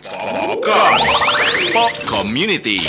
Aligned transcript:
Popcorn 0.00 0.96
Pop 1.76 1.92
Community 2.08 2.80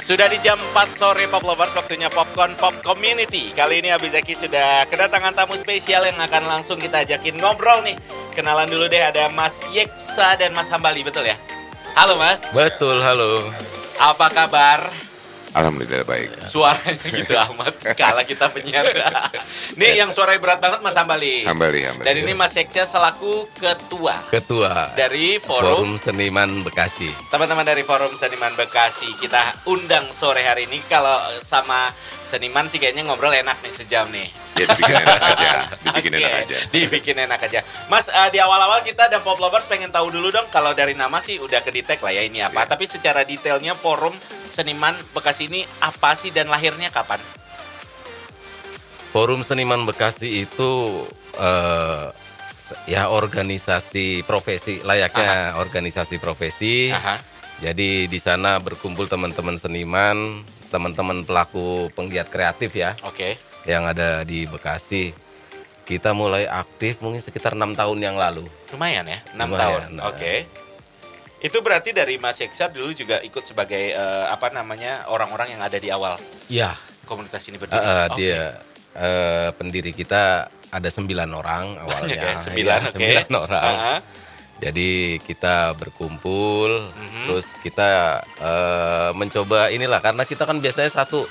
Sudah 0.00 0.24
di 0.24 0.40
jam 0.40 0.56
4 0.72 0.96
sore 0.96 1.28
Pop 1.28 1.44
Lovers, 1.44 1.76
waktunya 1.76 2.08
Popcorn 2.08 2.56
Pop 2.56 2.80
Community. 2.80 3.52
Kali 3.52 3.84
ini 3.84 3.92
Abizaki 3.92 4.32
sudah 4.32 4.88
kedatangan 4.88 5.36
tamu 5.36 5.52
spesial 5.52 6.00
yang 6.08 6.16
akan 6.16 6.48
langsung 6.48 6.80
kita 6.80 7.04
ajakin 7.04 7.36
ngobrol 7.36 7.84
nih. 7.84 8.00
Kenalan 8.32 8.72
dulu 8.72 8.88
deh, 8.88 9.04
ada 9.04 9.28
Mas 9.36 9.60
Yeksa 9.68 10.40
dan 10.40 10.56
Mas 10.56 10.72
Hambali, 10.72 11.04
betul 11.04 11.28
ya? 11.28 11.36
Halo 11.92 12.16
Mas, 12.16 12.40
Betul, 12.56 13.04
halo. 13.04 13.52
apa 14.00 14.32
kabar? 14.32 14.88
Alhamdulillah 15.56 16.04
baik. 16.04 16.44
Suaranya 16.44 17.08
gitu 17.08 17.32
amat, 17.48 17.96
kalah 17.96 18.28
kita 18.28 18.52
penyiar. 18.52 18.92
Nih 19.80 19.96
yang 19.96 20.12
suaranya 20.12 20.36
berat 20.36 20.60
banget 20.60 20.84
Mas 20.84 20.92
Hambali. 20.92 21.48
Hambali, 21.48 21.80
hambali. 21.88 22.04
Dan 22.04 22.14
ini 22.20 22.36
Mas 22.36 22.52
Yeksa 22.52 22.84
selaku 22.84 23.48
ketua 23.56 24.20
Ketua 24.28 24.92
dari 24.92 25.40
Forum 25.40 25.96
Forum 25.96 25.96
Seniman 25.96 26.60
Bekasi. 26.60 27.08
Teman-teman 27.32 27.64
dari 27.64 27.80
Forum 27.88 28.12
Seniman 28.12 28.52
Bekasi, 28.52 29.08
kita 29.16 29.40
undang 29.64 30.12
sore 30.12 30.44
hari 30.44 30.68
ini. 30.68 30.84
Kalau 30.92 31.16
sama 31.40 31.88
seniman 32.20 32.68
sih 32.68 32.76
kayaknya 32.76 33.08
ngobrol 33.08 33.32
enak 33.32 33.56
nih 33.64 33.72
sejam 33.72 34.12
nih. 34.12 34.28
Ya 34.56 34.64
dibikin 34.72 34.96
enak 34.96 35.20
aja, 35.20 35.50
dibikin 35.84 36.12
Oke, 36.12 36.20
enak 36.24 36.32
aja. 36.40 36.56
Dibikin 36.72 37.16
enak 37.28 37.40
aja. 37.44 37.60
Mas, 37.92 38.08
eh, 38.08 38.28
di 38.32 38.40
awal-awal 38.40 38.80
kita 38.80 39.12
dan 39.12 39.20
Pop 39.20 39.36
Lovers 39.36 39.68
pengen 39.68 39.92
tahu 39.92 40.08
dulu 40.08 40.32
dong, 40.32 40.48
kalau 40.48 40.72
dari 40.72 40.96
nama 40.96 41.20
sih 41.20 41.36
udah 41.36 41.60
kedetek 41.60 42.00
lah 42.00 42.12
ya 42.16 42.24
ini 42.24 42.40
apa. 42.40 42.64
Iya. 42.64 42.72
Tapi 42.72 42.84
secara 42.88 43.20
detailnya 43.20 43.76
Forum 43.76 44.16
Seniman 44.48 44.96
Bekasi 45.12 45.52
ini 45.52 45.60
apa 45.84 46.16
sih 46.16 46.32
dan 46.32 46.48
lahirnya 46.48 46.88
kapan? 46.88 47.20
Forum 49.12 49.44
Seniman 49.44 49.84
Bekasi 49.84 50.48
itu 50.48 51.04
eh, 51.36 52.08
ya 52.88 53.12
organisasi 53.12 54.24
profesi, 54.24 54.80
layaknya 54.82 55.60
organisasi 55.60 56.16
profesi. 56.16 56.90
Aha. 56.90 57.20
Jadi 57.56 58.04
di 58.04 58.18
sana 58.20 58.60
berkumpul 58.60 59.08
teman-teman 59.08 59.56
seniman, 59.56 60.44
teman-teman 60.68 61.24
pelaku 61.24 61.88
penggiat 61.96 62.28
kreatif 62.28 62.76
ya, 62.76 62.92
Oke. 63.08 63.40
Yang 63.66 63.84
ada 63.84 64.22
di 64.22 64.46
Bekasi. 64.46 65.12
Kita 65.82 66.10
mulai 66.10 66.46
aktif 66.46 66.98
mungkin 66.98 67.20
sekitar 67.20 67.54
enam 67.54 67.70
tahun 67.72 67.98
yang 68.00 68.16
lalu. 68.16 68.42
Lumayan 68.70 69.06
ya, 69.06 69.22
6 69.30 69.38
Lumayan, 69.38 69.54
tahun. 69.54 69.80
nah. 69.94 70.10
Oke. 70.10 70.34
Itu 71.38 71.60
berarti 71.60 71.92
dari 71.92 72.16
Mas 72.16 72.40
Yeksa 72.40 72.66
dulu 72.68 72.90
juga 72.90 73.20
ikut 73.20 73.44
sebagai 73.44 73.92
eh, 73.92 74.24
apa 74.26 74.50
namanya 74.50 75.06
orang-orang 75.06 75.52
yang 75.52 75.62
ada 75.62 75.76
di 75.76 75.86
awal 75.88 76.18
Ya, 76.48 76.74
komunitas 77.04 77.44
ini 77.46 77.54
berdiri. 77.54 77.78
eh, 77.78 78.06
Oke. 78.08 78.16
dia 78.16 78.42
eh, 78.96 79.48
pendiri 79.52 79.92
kita 79.92 80.46
ada 80.66 80.88
sembilan 80.88 81.30
orang 81.30 81.64
awalnya. 81.82 82.02
Banyak 82.08 82.18
ya, 82.18 82.34
sembilan, 82.36 82.78
Iya, 82.78 82.88
oke. 82.88 82.94
sembilan 82.98 83.28
orang. 83.36 83.62
Aha. 83.70 83.96
Jadi 84.56 84.90
kita 85.20 85.76
berkumpul, 85.76 86.70
Mhm. 86.88 87.22
terus 87.28 87.46
kita 87.62 87.88
eh, 88.42 89.10
mencoba 89.12 89.68
inilah 89.68 90.00
karena 90.00 90.24
kita 90.24 90.42
kan 90.42 90.58
biasanya 90.58 90.90
satu 90.90 91.28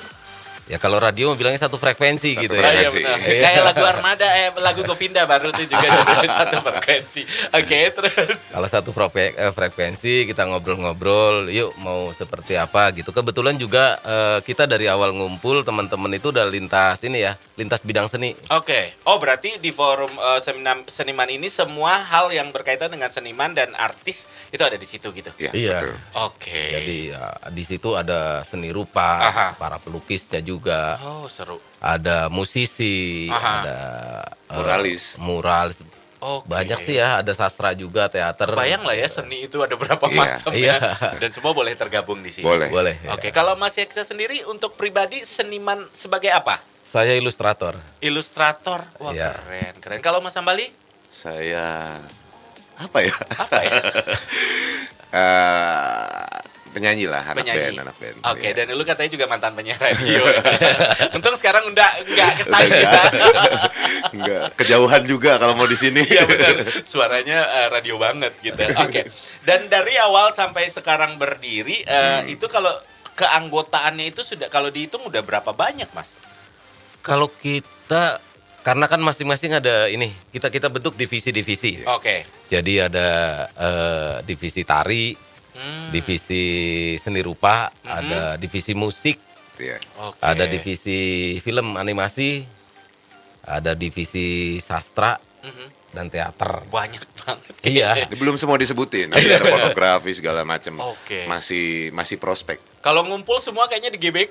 ya 0.65 0.77
kalau 0.77 0.97
radio 0.97 1.33
bilangnya 1.33 1.61
satu 1.61 1.77
frekuensi 1.77 2.33
Satu 2.33 2.41
gitu 2.41 2.53
Oh, 2.53 2.59
ya. 2.59 2.65
iya 2.65 2.89
Frekuensi. 2.89 2.97
benar. 2.97 3.17
Iya. 3.21 3.41
Kayak 3.41 3.63
lagu 3.63 3.83
Armada, 3.85 4.27
eh 4.35 4.49
lagu 4.57 4.81
Govinda 4.81 5.21
baru 5.23 5.49
tuh 5.49 5.63
juga 5.63 5.85
jadi 5.85 6.29
satu 6.41 6.57
frekuensi. 6.59 7.21
Oke, 7.51 7.79
terus. 7.91 8.37
Kalau 8.49 8.67
satu 8.67 8.89
frekuensi, 8.89 9.37
frekuensi 9.51 10.13
kita 10.25 10.45
ngobrol-ngobrol, 10.45 11.47
yuk 11.49 11.71
mau 11.77 12.09
seperti 12.11 12.55
apa 12.55 12.89
gitu. 12.91 13.09
Kebetulan 13.09 13.55
juga 13.55 13.97
eh, 14.01 14.39
kita 14.41 14.65
dari 14.65 14.85
awal 14.85 15.11
ngumpul 15.11 15.61
teman-teman 15.61 16.11
itu 16.11 16.29
udah 16.29 16.45
lintas 16.45 16.99
ini 17.01 17.21
ya, 17.21 17.37
lintas 17.55 17.79
bidang 17.79 18.05
seni. 18.05 18.33
Oke. 18.49 18.97
Oh, 19.03 19.17
berarti 19.17 19.57
di 19.57 19.69
forum 19.69 20.11
eh, 20.11 20.39
seminar 20.39 20.81
seniman 20.87 21.27
ini 21.27 21.45
semua 21.45 22.01
hal 22.01 22.29
yang 22.29 22.49
berkaitan 22.49 22.89
dengan 22.89 23.07
seniman 23.07 23.51
dan 23.51 23.71
artis 23.75 24.27
itu 24.49 24.61
ada 24.61 24.75
di 24.75 24.85
situ 24.85 25.09
gitu. 25.11 25.29
Ya, 25.37 25.51
Iya. 25.51 25.77
betul. 25.77 25.93
Oke. 26.25 26.63
Jadi 26.73 26.95
ya, 27.11 27.23
di 27.49 27.63
situ 27.63 27.89
ada 27.93 28.15
seni 28.43 28.69
rupa, 28.69 29.21
Aha. 29.23 29.47
para 29.55 29.77
pelukisnya 29.77 30.39
juga, 30.39 30.53
Oh, 31.01 31.27
seru. 31.27 31.57
ada 31.79 32.29
musisi, 32.29 33.27
Aha. 33.27 33.55
ada 33.61 33.77
eh, 34.47 34.55
Muralis. 34.55 35.17
mural, 35.19 35.73
Oke. 36.19 36.47
banyak 36.47 36.79
sih 36.81 36.95
ya, 36.97 37.19
ada 37.19 37.31
sastra 37.31 37.73
juga, 37.73 38.07
teater. 38.07 38.53
Bayang 38.53 38.81
lah 38.81 38.93
ya 38.93 39.05
seni 39.05 39.45
itu 39.45 39.59
ada 39.59 39.75
berapa 39.75 40.01
Iya. 40.05 40.15
macam 40.15 40.51
Iya. 40.53 40.75
ya. 40.77 41.09
Dan 41.19 41.29
semua 41.29 41.51
boleh 41.51 41.73
tergabung 41.73 42.19
di 42.19 42.29
sini. 42.29 42.45
Boleh. 42.45 42.69
Boleh. 42.69 42.95
Oke, 43.11 43.29
ya. 43.29 43.33
kalau 43.33 43.53
Mas 43.55 43.75
Yeksa 43.75 44.01
sendiri 44.01 44.41
untuk 44.45 44.73
pribadi 44.73 45.21
seniman 45.21 45.85
sebagai 45.91 46.29
apa? 46.29 46.57
Saya 46.85 47.11
ilustrator. 47.13 47.75
Ilustrator. 47.99 48.79
Wah, 48.97 49.11
Iya. 49.11 49.35
keren. 49.35 49.73
Keren. 49.83 49.99
Kalau 49.99 50.23
Mas 50.23 50.33
Ambali? 50.35 50.71
Saya 51.05 51.99
apa 52.75 52.97
ya? 52.99 53.15
Apa 53.35 53.57
ya? 53.61 53.71
Eh, 55.15 56.39
penyanyi 56.75 57.07
lah, 57.07 57.23
anak 57.23 57.41
penyanyi. 57.41 57.71
band, 57.71 57.77
anak 57.81 57.95
band. 57.95 58.15
Oke, 58.27 58.43
Iya. 58.43 58.51
dan 58.53 58.75
lu 58.75 58.83
katanya 58.83 59.09
juga 59.09 59.25
mantan 59.25 59.55
penyiar 59.55 59.79
radio. 59.79 60.21
Untung 61.15 61.33
sekarang 61.33 61.63
udah 61.65 61.89
nggak 62.03 62.31
kesaing 62.41 62.71
kita. 62.75 63.01
Enggak, 64.11 64.41
kejauhan 64.55 65.03
juga 65.03 65.37
kalau 65.37 65.55
mau 65.55 65.65
di 65.65 65.75
sini. 65.75 66.03
Iya 66.03 66.23
benar. 66.25 66.55
Suaranya 66.83 67.39
eh, 67.57 67.67
radio 67.69 67.95
banget 67.97 68.35
gitu. 68.39 68.59
Oke. 68.83 69.07
Dan 69.41 69.65
dari 69.67 69.95
awal 69.97 70.29
sampai 70.31 70.67
sekarang 70.67 71.15
berdiri 71.15 71.81
eh, 71.81 72.03
Hmm. 72.15 72.27
itu 72.27 72.45
kalau 72.47 72.71
keanggotaannya 73.15 74.05
itu 74.05 74.21
sudah 74.21 74.47
kalau 74.47 74.67
dihitung 74.67 75.01
udah 75.03 75.21
berapa 75.21 75.49
banyak, 75.49 75.87
Mas? 75.91 76.19
Kalau 76.99 77.31
kita 77.31 78.19
karena 78.59 78.85
kan 78.85 78.97
masing-masing 78.97 79.53
ada 79.53 79.85
ini, 79.85 80.09
kita 80.29 80.49
kita 80.49 80.67
bentuk 80.67 80.93
divisi-divisi. 80.93 81.85
Oke. 81.87 82.25
Jadi 82.45 82.73
ada 82.79 83.07
eh, 83.47 84.15
divisi 84.21 84.61
tari, 84.61 85.13
Hmm, 85.55 85.87
divisi 85.89 86.43
seni 86.95 87.19
rupa, 87.19 87.71
ada 87.81 88.35
divisi 88.35 88.71
musik, 88.71 89.15
Iya. 89.55 89.79
oke. 90.03 90.19
ada 90.19 90.43
divisi 90.45 90.99
film 91.39 91.75
animasi, 91.75 92.43
ada 93.41 93.71
divisi 93.71 94.59
sastra 94.59 95.15
Mhm. 95.41 95.67
dan 95.91 96.05
teater. 96.09 96.67
banyak 96.67 97.03
banget. 97.17 97.53
Iya. 97.63 97.89
Belum 98.11 98.35
semua 98.35 98.59
disebutin. 98.59 99.07
Nanti 99.07 99.31
ada 99.31 99.47
fotografi 99.71 100.11
segala 100.11 100.43
macam. 100.43 100.83
Oke. 100.85 101.23
Masih 101.25 101.87
masih 101.91 102.19
prospek. 102.19 102.59
Kalau 102.85 103.01
ngumpul 103.01 103.41
semua 103.41 103.65
kayaknya 103.65 103.89
di 103.89 103.97
GBK. 103.97 104.29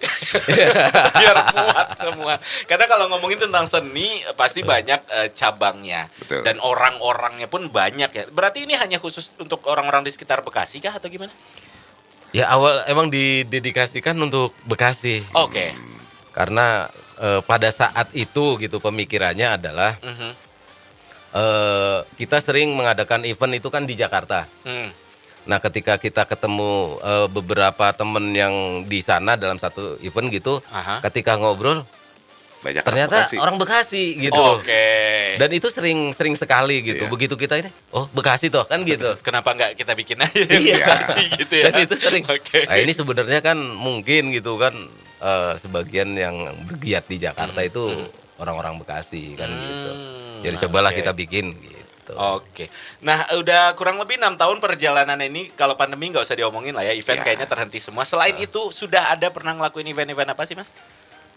Biar 1.18 1.36
muat 1.50 1.88
semua. 1.98 2.34
Karena 2.70 2.86
kalau 2.86 3.10
ngomongin 3.10 3.42
tentang 3.42 3.66
seni 3.66 4.06
pasti 4.38 4.62
banyak 4.62 5.00
eh, 5.10 5.28
cabangnya. 5.34 6.06
Betul. 6.22 6.46
Dan 6.46 6.62
orang-orangnya 6.62 7.50
pun 7.50 7.66
banyak 7.66 8.06
ya. 8.06 8.24
Berarti 8.30 8.62
ini 8.62 8.78
hanya 8.78 9.02
khusus 9.02 9.34
untuk 9.42 9.66
orang-orang 9.66 10.06
di 10.06 10.14
sekitar 10.14 10.46
Bekasi 10.46 10.78
kah 10.78 10.94
atau 10.94 11.10
gimana? 11.10 11.34
Ya 12.30 12.46
awal 12.46 12.86
emang 12.86 13.10
didedikasikan 13.10 14.14
untuk 14.16 14.54
Bekasi. 14.62 15.26
Oke. 15.34 15.74
Karena 16.30 16.86
eh, 17.18 17.42
pada 17.42 17.74
saat 17.74 18.06
itu 18.14 18.54
gitu 18.62 18.78
pemikirannya 18.78 19.58
adalah 19.58 19.98
Mhm. 19.98 20.30
eh, 21.34 21.98
kita 22.14 22.38
sering 22.38 22.70
mengadakan 22.70 23.26
event 23.26 23.58
itu 23.58 23.66
kan 23.66 23.82
di 23.82 23.98
Jakarta. 23.98 24.46
Hmm. 24.62 24.94
Nah, 25.44 25.60
ketika 25.60 26.00
kita 26.00 26.24
ketemu 26.24 26.96
eh, 27.00 27.26
beberapa 27.28 27.92
temen 27.92 28.32
yang 28.32 28.54
di 28.88 29.04
sana 29.04 29.36
dalam 29.36 29.60
satu 29.60 30.00
event 30.00 30.28
gitu, 30.32 30.64
Aha. 30.72 31.04
ketika 31.04 31.36
ngobrol 31.36 31.84
Banyak 32.64 32.80
ternyata 32.80 33.28
Bekasi. 33.28 33.36
orang 33.36 33.56
Bekasi 33.60 34.04
gitu. 34.16 34.40
Oke. 34.56 34.88
Dan 35.36 35.52
itu 35.52 35.68
sering 35.68 36.16
sering 36.16 36.32
sekali 36.32 36.80
gitu. 36.80 37.04
Iya. 37.04 37.12
Begitu 37.12 37.36
kita 37.36 37.60
ini, 37.60 37.68
oh 37.92 38.08
Bekasi 38.08 38.48
toh 38.48 38.64
kan 38.64 38.80
gitu. 38.88 39.12
Kenapa 39.26 39.52
nggak 39.52 39.76
kita 39.76 39.92
bikin 39.92 40.16
aja 40.24 40.32
Iya. 40.48 40.80
Bekasi 40.80 41.22
gitu 41.44 41.54
ya? 41.60 41.64
Dan 41.68 41.84
itu 41.84 41.94
sering. 42.00 42.24
Oke. 42.24 42.64
Nah, 42.64 42.80
ini 42.80 42.92
sebenarnya 42.96 43.44
kan 43.44 43.60
mungkin 43.60 44.32
gitu 44.32 44.56
kan 44.56 44.72
eh, 45.20 45.52
sebagian 45.60 46.16
yang 46.16 46.40
bergiat 46.64 47.04
di 47.04 47.20
Jakarta 47.20 47.60
itu 47.60 47.84
orang-orang 48.40 48.80
Bekasi 48.80 49.36
kan 49.36 49.52
gitu. 49.52 49.90
Hmm, 49.92 50.40
Jadi 50.48 50.56
cobalah 50.64 50.88
oke. 50.88 50.98
kita 51.04 51.12
bikin 51.12 51.52
gitu. 51.60 51.83
Oke. 52.12 52.68
Nah, 53.00 53.24
udah 53.32 53.72
kurang 53.72 53.96
lebih 53.96 54.20
enam 54.20 54.36
tahun 54.36 54.60
perjalanan 54.60 55.16
ini. 55.18 55.48
Kalau 55.52 55.72
pandemi 55.72 56.12
nggak 56.12 56.20
usah 56.20 56.36
diomongin 56.36 56.76
lah 56.76 56.84
ya. 56.84 56.92
Event 56.92 57.20
Ya. 57.20 57.24
kayaknya 57.24 57.48
terhenti 57.48 57.80
semua. 57.80 58.04
Selain 58.04 58.36
itu, 58.36 58.68
sudah 58.68 59.08
ada 59.08 59.32
pernah 59.32 59.56
ngelakuin 59.56 59.88
event-event 59.88 60.28
apa 60.28 60.44
sih, 60.44 60.52
Mas? 60.52 60.76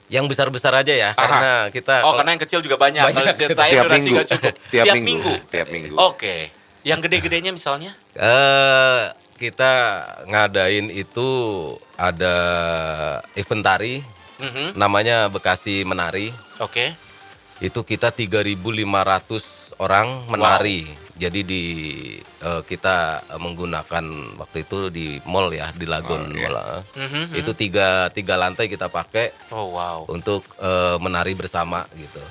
Yang 0.08 0.36
besar-besar 0.36 0.72
aja 0.74 0.92
ya, 0.92 1.12
Aha. 1.12 1.20
karena 1.20 1.52
kita 1.68 1.96
Oh, 2.04 2.16
karena 2.16 2.32
yang 2.32 2.42
kecil 2.42 2.60
juga 2.60 2.76
banyak. 2.76 3.04
Banyak. 3.04 3.24
Kalau 3.36 3.68
Tiap 3.68 3.86
durasi 3.86 4.08
minggu. 4.08 4.24
cukup. 4.26 4.54
Tiap 4.72 4.86
minggu. 4.94 5.34
Tiap 5.48 5.68
minggu. 5.68 5.96
Oke. 6.00 6.52
Yang 6.84 7.00
gede-gedenya 7.08 7.52
misalnya? 7.52 7.92
Eh 8.14 9.04
kita 9.36 9.72
ngadain 10.26 10.88
itu 10.90 11.28
ada 11.94 12.36
event 13.36 13.62
tari 13.62 14.00
Mhm. 14.40 14.74
namanya 14.74 15.28
Bekasi 15.28 15.84
Menari. 15.84 16.32
Oke. 16.64 16.96
Itu 17.60 17.82
kita 17.82 18.08
3.500 18.10 19.44
orang 19.78 20.28
menari. 20.28 20.86
Jadi 21.18 21.42
di 21.42 21.64
eh, 22.22 22.62
kita 22.62 22.98
menggunakan 23.36 24.06
waktu 24.38 24.58
itu 24.62 24.94
di 24.94 25.18
mall 25.26 25.50
ya 25.50 25.74
di 25.74 25.90
Lagun 25.90 26.30
Oh, 26.30 26.38
iya. 26.38 26.46
Mall. 26.46 26.58
eh. 26.62 26.82
Mhm. 27.02 27.24
Itu 27.34 27.52
tiga 27.54 28.10
tiga 28.10 28.38
lantai 28.38 28.70
kita 28.70 28.86
pakai 28.86 29.34
Oh, 29.50 29.74
wow. 29.74 30.06
untuk 30.08 30.46
eh, 30.62 30.96
menari 31.02 31.34
bersama 31.34 31.82
gitu. 31.94 32.22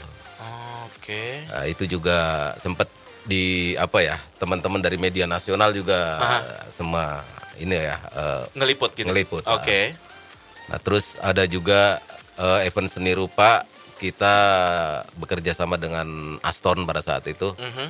Oke. 0.87 1.46
Nah, 1.46 1.64
itu 1.66 1.87
juga 1.87 2.19
sempet 2.58 2.87
di 3.26 3.75
apa 3.75 3.98
ya 4.00 4.16
teman-teman 4.38 4.78
dari 4.78 4.94
media 4.96 5.26
nasional 5.26 5.75
juga 5.75 6.22
Aha. 6.22 6.70
semua 6.70 7.26
ini 7.58 7.75
ya 7.75 7.98
eh, 7.98 8.43
Ngeliput 8.54 8.94
gitu. 8.94 9.06
Ngeliput, 9.06 9.43
Oke. 9.46 9.98
Nah, 10.66 10.78
terus 10.78 11.19
ada 11.19 11.43
juga 11.43 11.98
eh, 12.38 12.70
event 12.70 12.87
seni 12.87 13.14
rupa 13.14 13.66
kita 13.96 14.37
bekerja 15.16 15.52
sama 15.52 15.76
dengan 15.76 16.37
Aston 16.40 16.84
pada 16.84 17.00
saat 17.00 17.25
itu. 17.26 17.56
Mhm. 17.56 17.87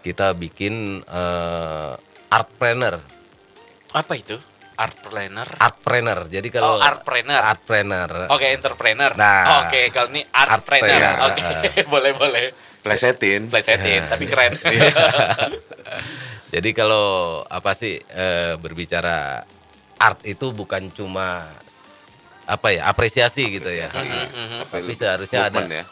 Kita 0.00 0.32
bikin 0.32 1.04
eh, 1.04 1.92
art 2.30 2.50
planner. 2.56 2.96
Apa 3.92 4.16
itu? 4.16 4.38
Art 4.80 4.96
planner. 4.96 5.44
Art 5.60 5.76
planner. 5.84 6.18
Jadi 6.32 6.48
Oh, 6.48 6.52
kalau 6.56 6.74
art 6.80 7.04
planner. 7.04 7.40
Art 7.44 7.60
planner. 7.60 8.10
Oke, 8.32 8.48
entrepreneur. 8.48 9.12
Nah. 9.12 9.68
Oke, 9.68 9.92
kalau 9.92 10.08
ini 10.08 10.24
art, 10.32 10.56
Art 10.56 10.64
planner. 10.64 10.88
planner. 10.88 11.16
Oke, 11.28 11.44
boleh 11.92 12.12
boleh. 12.16 12.44
Plesetin. 12.80 13.52
Plesetin, 13.52 14.08
tapi 14.08 14.24
keren. 14.24 14.56
Jadi 16.54 16.70
kalau 16.72 17.40
apa 17.44 17.76
sih 17.76 18.00
eh, 18.00 18.56
berbicara 18.56 19.44
art 20.00 20.24
itu 20.24 20.50
bukan 20.50 20.88
cuma 20.90 21.44
apa 22.50 22.74
ya 22.74 22.90
apresiasi 22.90 23.46
gitu 23.46 23.70
ya. 23.70 23.86
Tapi 24.66 24.90
seharusnya 24.90 25.46
ada 25.46 25.62
ya. 25.62 25.86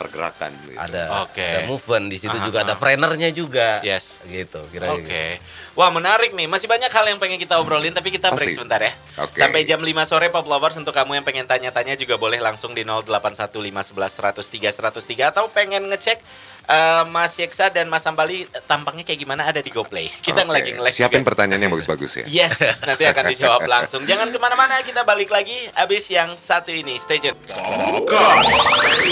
Pergerakan. 0.00 0.48
Gitu. 0.64 0.80
ada, 0.80 1.28
Oke. 1.28 1.44
ada 1.44 1.68
movement 1.68 2.08
di 2.08 2.16
situ 2.16 2.32
Aha, 2.32 2.48
juga 2.48 2.64
ada 2.64 2.72
trainernya 2.72 3.28
juga. 3.36 3.84
Yes. 3.84 4.24
Gitu 4.24 4.64
kira-kira. 4.72 4.96
Oke. 4.96 5.36
Wah, 5.76 5.92
menarik 5.92 6.32
nih. 6.32 6.48
Masih 6.48 6.64
banyak 6.68 6.88
hal 6.88 7.04
yang 7.12 7.20
pengen 7.20 7.36
kita 7.36 7.60
obrolin, 7.60 7.92
tapi 7.92 8.08
kita 8.08 8.32
break 8.32 8.48
Pasti. 8.48 8.56
sebentar 8.56 8.80
ya. 8.80 8.92
Oke. 9.20 9.36
Sampai 9.40 9.68
jam 9.68 9.84
5 9.84 9.92
sore 10.08 10.32
Pop 10.32 10.48
Lovers 10.48 10.80
untuk 10.80 10.96
kamu 10.96 11.20
yang 11.20 11.24
pengen 11.28 11.44
tanya-tanya 11.44 12.00
juga 12.00 12.16
boleh 12.16 12.40
langsung 12.40 12.72
di 12.72 12.80
081511103103 12.88 15.36
atau 15.36 15.52
pengen 15.52 15.92
ngecek 15.92 16.24
eh, 16.64 17.02
Mas 17.08 17.34
Yeksa 17.36 17.70
dan 17.70 17.88
Mas 17.88 18.02
Sambali 18.02 18.44
eh, 18.44 18.62
tampangnya 18.66 19.02
kayak 19.02 19.20
gimana 19.20 19.46
ada 19.46 19.62
di 19.62 19.70
GoPlay. 19.70 20.10
Kita 20.26 20.42
Oke. 20.44 20.52
lagi 20.52 20.70
nge-live 20.74 20.94
Siapin 20.94 21.22
juga. 21.22 21.28
pertanyaan 21.34 21.60
yang 21.66 21.72
bagus-bagus 21.72 22.12
ya. 22.22 22.24
Yes, 22.28 22.82
nanti 22.82 23.06
akan 23.06 23.24
dijawab 23.32 23.62
langsung. 23.64 24.02
Jangan 24.04 24.28
ke 24.30 24.38
mana-mana, 24.42 24.82
kita 24.82 25.06
balik 25.06 25.30
lagi 25.30 25.54
abis 25.78 26.10
yang 26.10 26.34
satu 26.34 26.74
ini. 26.74 26.98
Stay 26.98 27.22
tune. 27.22 27.38
Popcorn. 27.48 28.44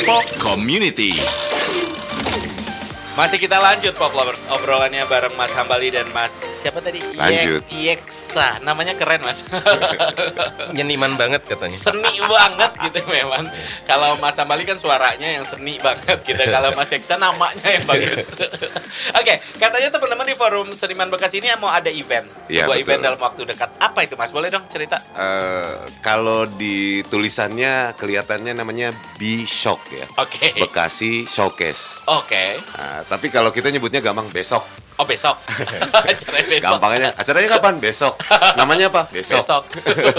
Pop 0.04 0.26
Community. 0.42 1.14
Masih 3.10 3.42
kita 3.42 3.58
lanjut 3.58 3.90
Pop 3.98 4.14
Lovers 4.14 4.46
obrolannya 4.48 5.02
bareng 5.04 5.34
Mas 5.34 5.50
Hambali 5.52 5.90
dan 5.90 6.06
Mas 6.14 6.46
siapa 6.54 6.78
tadi? 6.78 7.02
Lanjut. 7.18 7.60
Yeksa. 7.68 8.62
Namanya 8.62 8.94
keren 8.94 9.20
Mas. 9.20 9.42
Nyeniman 10.76 11.18
banget 11.18 11.42
katanya. 11.42 11.74
seni 11.74 12.16
banget 12.22 12.70
gitu 12.86 13.02
memang. 13.10 13.50
Kalau 13.84 14.14
Mas 14.16 14.38
Hambali 14.38 14.62
kan 14.62 14.78
suaranya 14.78 15.26
yang 15.26 15.42
seni 15.42 15.82
banget 15.82 16.22
gitu. 16.22 16.38
Kalau 16.38 16.70
Mas 16.72 16.88
Yeksa 16.88 17.18
namanya 17.18 17.66
yang 17.66 17.84
bagus. 17.84 18.30
Oke, 19.20 19.34
katanya 19.58 19.90
teman-teman 19.90 20.24
di 20.24 20.36
forum 20.38 20.70
Seniman 20.70 21.10
Bekasi 21.10 21.42
ini 21.42 21.50
mau 21.58 21.68
ada 21.68 21.90
event. 21.90 22.30
Iya, 22.46 22.64
Sebuah 22.64 22.78
betul. 22.78 22.84
event 22.86 23.00
dalam 23.04 23.20
waktu 23.20 23.42
dekat. 23.42 23.68
Apa 23.82 24.06
itu 24.06 24.14
Mas? 24.14 24.30
Boleh 24.30 24.48
dong 24.48 24.64
cerita? 24.70 25.02
Eh, 25.18 25.72
kalau 26.00 26.46
di 26.46 27.02
tulisannya 27.10 27.90
kelihatannya 27.98 28.54
namanya 28.54 28.94
B 29.18 29.42
Shock 29.44 29.82
ya. 29.92 30.06
Oke. 30.16 30.54
Bekasi 30.56 31.26
Showcase. 31.26 32.06
Oke. 32.06 32.54
Nah, 32.78 32.99
tapi 33.06 33.32
kalau 33.32 33.54
kita 33.54 33.70
nyebutnya 33.70 34.02
gampang 34.04 34.28
besok. 34.32 34.64
Oh 35.00 35.06
besok. 35.08 35.36
Acaranya 36.10 36.46
besok. 36.48 36.64
Gampangnya 36.64 37.08
acaranya 37.16 37.48
kapan? 37.56 37.74
Besok. 37.80 38.14
Namanya 38.60 38.92
apa? 38.92 39.02
Besok. 39.08 39.40
Besok. 39.40 39.62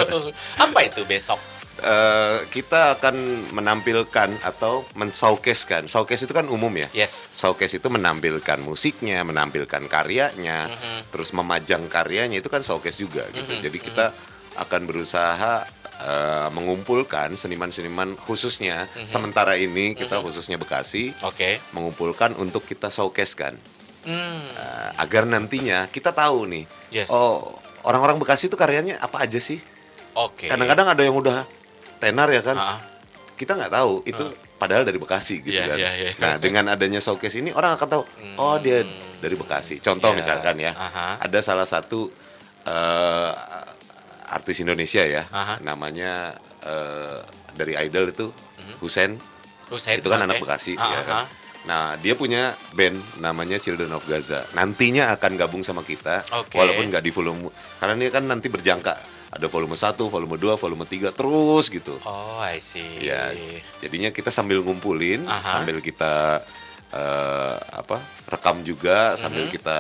Apa 0.63 0.79
itu 0.81 1.05
besok? 1.05 1.37
Eh, 1.81 2.37
kita 2.53 3.01
akan 3.01 3.49
menampilkan 3.57 4.29
atau 4.45 4.85
men-showcase-kan. 4.93 5.89
Showcase 5.89 6.29
itu 6.29 6.33
kan 6.33 6.45
umum 6.45 6.69
ya. 6.77 6.85
Yes. 6.93 7.25
Showcase 7.33 7.81
itu 7.81 7.89
menampilkan 7.89 8.61
musiknya, 8.61 9.25
menampilkan 9.25 9.89
karyanya, 9.89 10.69
terus 11.09 11.33
memajang 11.33 11.89
karyanya 11.89 12.37
itu 12.37 12.53
kan 12.53 12.61
showcase 12.61 13.01
juga 13.01 13.25
gitu. 13.33 13.57
Jadi 13.57 13.77
kita 13.81 14.13
akan 14.61 14.81
berusaha 14.85 15.65
eh, 16.01 16.47
mengumpulkan 16.49 17.33
seniman-seniman 17.33 18.17
khususnya 18.17 18.75
sementara 19.03 19.53
ini 19.53 19.93
kita 19.93 20.17
khususnya 20.17 20.55
Bekasi 20.55 21.13
Oke. 21.21 21.61
mengumpulkan 21.71 22.33
untuk 22.35 22.63
kita 22.63 22.87
showcase 22.87 23.33
kan 23.33 23.53
Hmm. 24.01 24.41
agar 24.97 25.29
nantinya 25.29 25.85
kita 25.87 26.09
tahu 26.09 26.49
nih 26.49 26.65
Yes. 26.89 27.13
oh 27.13 27.53
orang-orang 27.81 28.17
Bekasi 28.17 28.49
itu 28.49 28.57
karyanya 28.57 28.97
apa 28.97 29.21
aja 29.21 29.37
sih 29.37 29.61
Oke. 30.17 30.49
kadang-kadang 30.49 30.89
ada 30.89 31.01
yang 31.01 31.13
udah 31.13 31.45
tenar 32.01 32.25
ya 32.27 32.41
kan 32.41 32.57
Ah, 32.57 32.81
kita 33.37 33.53
nggak 33.53 33.69
tahu 33.69 34.01
itu 34.03 34.25
padahal 34.57 34.83
dari 34.83 34.97
Bekasi 34.97 35.45
gitu 35.45 35.53
Iya, 35.53 35.69
kan. 35.69 35.77
iya, 35.77 35.91
iya. 35.93 36.11
Nah 36.17 36.33
dengan 36.37 36.73
adanya 36.73 36.97
showcase 36.97 37.37
ini 37.37 37.53
orang 37.53 37.77
akan 37.77 37.87
tahu 37.87 38.03
oh 38.37 38.57
dia 38.57 38.81
dari 39.21 39.37
Bekasi. 39.37 39.77
Contoh 39.77 40.09
Iya, 40.13 40.17
misalkan 40.17 40.57
ya 40.57 40.73
aha. 40.73 41.21
ada 41.21 41.39
salah 41.45 41.69
satu 41.69 42.09
eh, 42.65 43.31
artis 44.31 44.57
Indonesia 44.59 45.03
ya 45.03 45.23
Aha. 45.27 45.59
namanya 45.59 46.33
eh, 46.63 47.19
dari 47.51 47.75
Idol 47.77 48.09
itu 48.09 48.31
Husen 48.79 49.19
Husein, 49.67 49.99
itu 49.99 50.07
kan 50.07 50.19
oke. 50.19 50.25
anak 50.27 50.37
Bekasi 50.39 50.73
Ah, 50.75 50.89
ya 50.89 51.01
kan. 51.03 51.15
ah. 51.23 51.27
Nah 51.61 51.83
dia 51.95 52.17
punya 52.17 52.51
band 52.73 52.97
namanya 53.19 53.55
Children 53.55 53.93
of 53.93 54.01
Gaza. 54.03 54.41
Nantinya 54.51 55.13
akan 55.13 55.37
gabung 55.37 55.61
sama 55.61 55.79
kita 55.81 56.25
Oke. 56.33 56.57
walaupun 56.57 56.89
nggak 56.89 56.99
di 56.99 57.11
volume 57.13 57.47
karena 57.77 57.93
ini 57.95 58.09
kan 58.09 58.25
nanti 58.25 58.49
berjangka 58.49 58.97
ada 59.31 59.47
volume 59.47 59.77
1, 59.77 59.95
volume 60.01 60.35
2, 60.35 60.57
volume 60.57 60.83
3 60.83 61.13
terus 61.13 61.69
gitu. 61.69 61.95
Oh, 62.03 62.41
I 62.41 62.57
see. 62.57 63.05
Ya, 63.05 63.31
jadinya 63.77 64.09
kita 64.09 64.27
sambil 64.27 64.59
ngumpulin, 64.59 65.23
Aha. 65.23 65.61
sambil 65.61 65.79
kita 65.79 66.41
eh, 66.91 67.55
apa 67.71 67.95
rekam 68.27 68.59
juga, 68.61 69.13
sambil 69.15 69.45
Mhm. 69.45 69.51
kita 69.53 69.79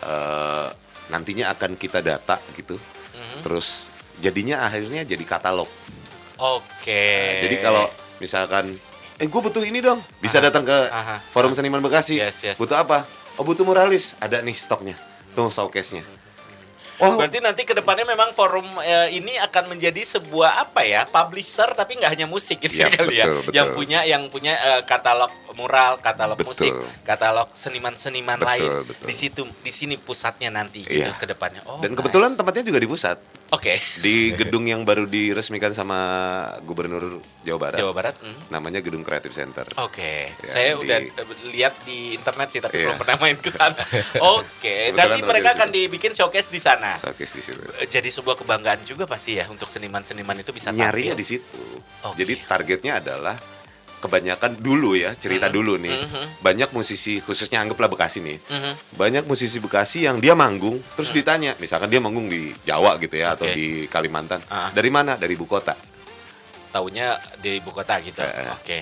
eh, 0.00 0.68
nantinya 1.08 1.50
akan 1.50 1.74
kita 1.74 1.98
data 1.98 2.38
gitu. 2.54 2.78
Terus 3.42 3.90
jadinya 4.16 4.64
akhirnya 4.64 5.02
jadi 5.02 5.24
katalog. 5.24 5.68
Oke. 6.36 6.92
Nah, 6.92 7.34
jadi 7.48 7.56
kalau 7.60 7.84
misalkan, 8.20 8.64
eh 9.16 9.26
gue 9.26 9.40
butuh 9.40 9.64
ini 9.64 9.80
dong, 9.80 10.00
bisa 10.20 10.38
Aha. 10.40 10.52
datang 10.52 10.64
ke 10.68 10.78
Aha. 10.88 11.16
Forum 11.32 11.56
Seniman 11.56 11.80
Bekasi. 11.80 12.20
Yes, 12.20 12.44
yes. 12.44 12.56
Butuh 12.60 12.76
apa? 12.76 13.04
Oh 13.36 13.44
butuh 13.44 13.64
muralis, 13.64 14.16
ada 14.20 14.40
nih 14.40 14.56
stoknya. 14.56 14.96
Tuh 15.36 15.48
showcase-nya. 15.52 16.04
Oh, 16.96 17.20
Berarti 17.20 17.44
nanti 17.44 17.68
ke 17.68 17.76
depannya 17.76 18.08
memang 18.08 18.32
forum 18.32 18.64
eh, 18.80 19.20
ini 19.20 19.36
akan 19.36 19.76
menjadi 19.76 20.00
sebuah 20.00 20.64
apa 20.64 20.80
ya 20.80 21.04
publisher 21.04 21.68
tapi 21.76 22.00
nggak 22.00 22.08
hanya 22.08 22.24
musik 22.24 22.56
gitu 22.56 22.80
Iya, 22.80 22.88
kali 22.96 23.20
ya, 23.20 23.28
betul, 23.28 23.36
betul. 23.44 23.52
yang 23.52 23.68
punya 23.76 24.00
yang 24.08 24.22
punya 24.32 24.56
eh, 24.56 24.80
katalog 24.88 25.28
mural, 25.56 25.96
katalog 25.98 26.36
Betul. 26.36 26.48
musik, 26.48 26.72
katalog 27.02 27.48
seniman-seniman 27.50 28.36
lain 28.38 28.84
betul. 28.84 29.06
di 29.08 29.14
situ 29.14 29.42
di 29.58 29.70
sini 29.70 29.96
pusatnya 29.96 30.48
nanti 30.48 30.84
gitu 30.84 31.00
Iya. 31.02 31.16
ke 31.16 31.24
depannya. 31.24 31.64
Oh, 31.64 31.80
dan 31.80 31.92
kebetulan 31.92 32.30
nice. 32.30 32.38
tempatnya 32.38 32.62
juga 32.62 32.76
di 32.76 32.86
pusat. 32.86 33.16
oke 33.46 33.78
Di 33.96 34.34
gedung 34.34 34.66
yang 34.66 34.82
baru 34.82 35.06
diresmikan 35.06 35.70
sama 35.70 35.96
Gubernur 36.60 37.22
Jawa 37.40 37.58
Barat. 37.60 37.78
Jawa 37.78 37.92
Barat. 37.92 38.14
hmm. 38.16 38.50
Namanya 38.50 38.78
Gedung 38.78 39.00
Creative 39.00 39.30
Center. 39.30 39.64
Oke, 39.78 40.34
Ya, 40.34 40.44
saya 40.44 40.70
di- 40.72 40.82
udah 40.82 40.98
eh, 40.98 41.24
lihat 41.52 41.74
di 41.82 42.12
internet 42.12 42.50
sih 42.50 42.58
tapi 42.58 42.76
Iya. 42.76 42.90
belum 42.90 42.98
pernah 42.98 43.16
main 43.18 43.36
ke 43.36 43.48
sana. 43.48 43.78
Oke, 44.34 44.90
Kebetulan 44.90 44.98
nanti 44.98 45.20
mereka 45.22 45.48
akan 45.54 45.68
dibikin 45.70 46.10
showcase 46.10 46.48
di 46.48 46.58
sana. 46.58 46.94
Showcase 46.96 47.32
di 47.32 47.42
situ. 47.44 47.62
Eh, 47.76 47.86
Jadi 47.86 48.10
sebuah 48.10 48.36
kebanggaan 48.36 48.82
juga 48.82 49.06
pasti 49.06 49.34
ya 49.34 49.46
untuk 49.46 49.66
seniman-seniman 49.66 50.36
itu 50.36 50.50
bisa 50.50 50.68
Nyarinya 50.68 51.14
tampil. 51.14 51.16
di 51.16 51.24
situ. 51.24 51.62
Oke. 52.04 52.18
Jadi 52.18 52.32
targetnya 52.42 52.98
adalah 52.98 53.38
kebanyakan 54.00 54.60
dulu 54.60 54.92
ya, 54.94 55.16
cerita 55.16 55.48
dulu 55.48 55.80
nih. 55.80 55.92
Banyak 56.44 56.70
musisi 56.76 57.18
khususnya 57.24 57.64
anggaplah 57.64 57.88
Bekasi 57.88 58.20
nih. 58.22 58.38
Mhm. 58.38 58.72
Banyak 59.00 59.24
musisi 59.24 59.58
Bekasi 59.58 60.04
yang 60.04 60.20
dia 60.20 60.36
manggung 60.36 60.78
terus 60.94 61.10
ditanya, 61.10 61.56
misalkan 61.58 61.88
dia 61.88 61.98
manggung 61.98 62.28
di 62.28 62.52
Jawa 62.62 63.00
gitu 63.00 63.16
ya 63.16 63.34
atau 63.34 63.48
Oke. 63.48 63.56
di 63.56 63.66
Kalimantan. 63.88 64.40
Ah. 64.52 64.68
Dari 64.70 64.90
mana? 64.92 65.16
Dari 65.16 65.34
ibu 65.34 65.48
kota. 65.48 65.72
Taunya 66.70 67.16
di 67.40 67.56
ibu 67.58 67.72
kota 67.72 67.96
gitu. 68.04 68.20
Eh. 68.20 68.52
Oke. 68.52 68.78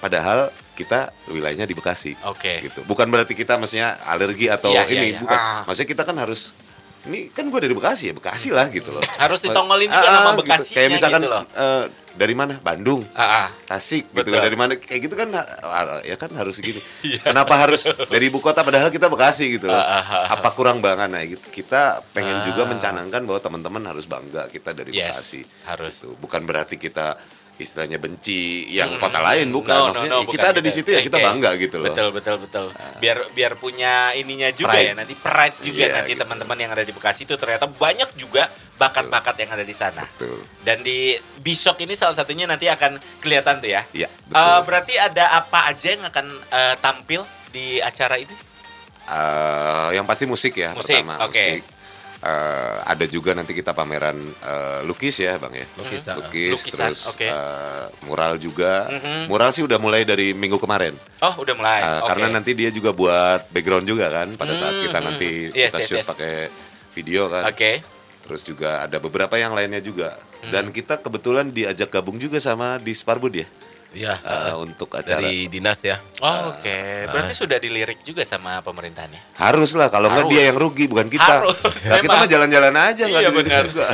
Padahal 0.00 0.48
kita 0.74 1.12
wilayahnya 1.28 1.68
di 1.68 1.76
Bekasi. 1.76 2.16
Oke. 2.24 2.64
Gitu. 2.64 2.80
Bukan 2.88 3.06
berarti 3.12 3.36
kita 3.36 3.60
maksudnya 3.60 4.00
alergi 4.08 4.48
atau 4.48 4.72
Iya, 4.72 4.88
iya, 4.88 4.96
ini, 4.96 5.06
iya. 5.14 5.20
bukan. 5.20 5.38
Ah. 5.38 5.62
Maksudnya 5.68 5.88
kita 5.92 6.02
kan 6.08 6.16
harus 6.16 6.56
ini 7.00 7.32
kan 7.32 7.46
gue 7.46 7.60
dari 7.60 7.72
Bekasi 7.72 8.08
ya, 8.08 8.14
Bekasi 8.14 8.48
lah 8.50 8.68
gitu 8.68 8.90
loh. 8.90 9.00
Harus 9.22 9.40
ditongolin 9.40 9.88
juga 9.88 10.04
nama 10.04 10.30
gitu. 10.30 10.44
Bekasinya 10.44 10.76
Kayak 10.76 10.90
misalkan 10.92 11.20
gitu 11.20 11.32
loh. 11.32 11.42
eh, 11.50 11.84
dari 12.10 12.34
mana? 12.34 12.54
Bandung. 12.58 13.06
Ah, 13.14 13.46
ah. 13.46 13.48
Tasik 13.64 14.10
gitu 14.10 14.20
Betul. 14.20 14.34
kan 14.34 14.40
dari 14.42 14.58
mana 14.58 14.72
kayak 14.74 15.00
gitu 15.00 15.14
kan 15.14 15.28
ha- 15.32 16.02
ya 16.02 16.14
kan 16.14 16.28
harus 16.32 16.58
gini. 16.58 16.76
Iya. 17.06 17.22
Kenapa 17.24 17.54
harus 17.56 17.86
dari 17.86 18.24
ibu 18.26 18.36
kota 18.38 18.60
padahal 18.60 18.90
kita 18.90 19.06
Bekasi 19.06 19.56
gitu 19.56 19.66
loh. 19.66 19.74
Ah, 19.74 19.96
ah, 19.96 20.04
ah. 20.04 20.24
Apa 20.34 20.52
kurang 20.52 20.78
banget 20.78 21.08
nah 21.08 21.22
gitu. 21.22 21.40
Kita 21.46 22.04
pengen 22.10 22.40
Ah. 22.40 22.44
juga 22.44 22.66
mencanangkan 22.66 23.22
bahwa 23.22 23.40
teman-teman 23.40 23.82
harus 23.86 24.04
bangga 24.04 24.44
kita 24.46 24.70
dari 24.70 24.92
Yes, 24.92 25.14
Bekasi. 25.32 25.40
harus. 25.64 25.94
Gitu. 25.96 26.12
Bukan 26.16 26.44
berarti 26.44 26.76
kita 26.76 27.16
istilahnya 27.60 27.96
benci 27.96 28.66
yang 28.68 28.96
kota 28.96 29.20
lain 29.20 29.48
bukan. 29.48 29.68
No, 29.68 29.80
no, 29.80 29.86
Maksudnya 29.92 30.10
no, 30.10 30.18
ya 30.18 30.26
bukan 30.26 30.34
kita 30.34 30.46
ada 30.50 30.60
di 30.60 30.72
situ 30.72 30.88
ya 30.88 31.00
kita 31.00 31.18
bangga 31.18 31.50
gitu 31.56 31.76
loh. 31.78 31.86
Betul, 31.86 32.08
betul, 32.10 32.36
betul. 32.40 32.66
Biar 32.98 33.18
biar 33.30 33.52
punya 33.54 33.92
ininya 34.12 34.48
juga 34.50 34.72
Pride. 34.72 34.86
ya 34.86 34.92
nanti 34.92 35.14
pride 35.14 35.56
juga 35.60 35.84
Iya, 35.84 35.94
nanti 35.96 36.12
gitu. 36.12 36.20
teman-teman 36.24 36.56
yang 36.56 36.70
ada 36.70 36.82
di 36.82 36.90
Bekasi 36.90 37.24
itu 37.24 37.34
ternyata 37.34 37.68
banyak 37.68 38.10
juga 38.14 38.48
bakat-bakat 38.74 39.36
yang 39.38 39.50
ada 39.52 39.62
di 39.62 39.72
sana. 39.72 40.02
Betul. 40.16 40.40
Dan 40.60 40.80
di 40.80 41.12
Bishok 41.38 41.78
ini 41.80 41.92
salah 41.92 42.16
satunya 42.16 42.44
nanti 42.44 42.64
akan 42.64 42.96
kelihatan 43.20 43.60
tuh 43.60 43.70
ya. 43.70 43.84
Iya, 43.92 44.08
Eh, 44.08 44.18
betul. 44.26 44.60
berarti 44.64 44.94
ada 44.96 45.24
apa 45.36 45.68
aja 45.68 45.88
yang 45.90 46.02
akan 46.02 46.26
eh, 46.48 46.74
tampil 46.80 47.20
di 47.48 47.78
acara 47.78 48.16
ini? 48.16 48.32
eh, 49.06 49.88
yang 49.92 50.06
pasti 50.06 50.22
musik 50.22 50.54
ya 50.54 50.70
Musik, 50.70 51.02
pertama 51.02 51.18
oke. 51.24 51.34
musik. 51.34 51.60
Eh, 52.20 52.76
ada 52.84 53.08
juga 53.08 53.32
nanti 53.32 53.56
kita 53.56 53.72
pameran 53.72 54.12
eh, 54.20 54.80
lukis 54.84 55.16
ya 55.16 55.40
bang 55.40 55.64
ya 55.64 55.66
Lukisan. 55.74 56.14
lukis 56.20 56.52
Lukisan, 56.52 56.92
terus 56.92 57.02
oke. 57.08 57.24
eh, 57.24 57.84
mural 58.04 58.36
juga 58.36 58.92
mural 59.24 59.48
sih 59.50 59.64
udah 59.64 59.80
mulai 59.80 60.04
dari 60.04 60.36
minggu 60.36 60.60
kemarin 60.60 60.92
Oh, 61.18 61.32
udah 61.40 61.54
mulai. 61.56 61.80
Eh, 61.80 61.88
Oke. 61.96 62.08
karena 62.12 62.26
nanti 62.30 62.52
dia 62.52 62.68
juga 62.68 62.92
buat 62.92 63.48
background 63.48 63.88
juga 63.88 64.12
kan 64.12 64.36
pada 64.36 64.52
saat 64.52 64.76
kita 64.78 65.00
nanti 65.00 65.48
Yes, 65.50 65.72
kita 65.72 65.78
yes, 65.78 65.86
shoot 65.86 66.00
yes. 66.00 66.08
pakai 66.08 66.34
video 66.92 67.22
kan 67.26 67.48
Oke. 67.48 67.80
terus 68.20 68.44
juga 68.44 68.84
ada 68.84 69.00
beberapa 69.00 69.40
yang 69.40 69.56
lainnya 69.56 69.80
juga 69.80 70.12
Hmm. 70.40 70.48
dan 70.50 70.64
kita 70.68 70.96
kebetulan 70.96 71.48
diajak 71.48 71.88
gabung 71.90 72.16
juga 72.16 72.36
sama 72.36 72.76
di 72.76 72.92
Sparbud 72.92 73.32
ya 73.34 73.44
Iya. 73.90 74.14
eh, 74.16 74.54
untuk 74.54 74.92
acara 74.92 75.18
dari 75.18 75.46
dinas 75.46 75.80
ya. 75.80 75.98
Oh, 76.18 76.52
Oke, 76.52 76.78
berarti 77.06 77.32
sudah 77.32 77.56
dilirik 77.56 78.00
juga 78.00 78.22
sama 78.22 78.60
pemerintahannya. 78.60 79.18
harus 79.36 79.72
lah 79.72 79.88
kalau 79.88 80.06
nggak 80.08 80.28
dia 80.28 80.42
yang 80.46 80.56
rugi 80.56 80.84
bukan 80.84 81.08
kita 81.08 81.24
Harus, 81.40 81.56
Nah, 81.82 81.98
kita 81.98 82.12
mah 82.14 82.28
jalan-jalan 82.28 82.74
aja 82.76 83.02
nggak 83.04 83.20
Iya 83.20 83.30
benar. 83.32 83.64
juga. 83.66 83.84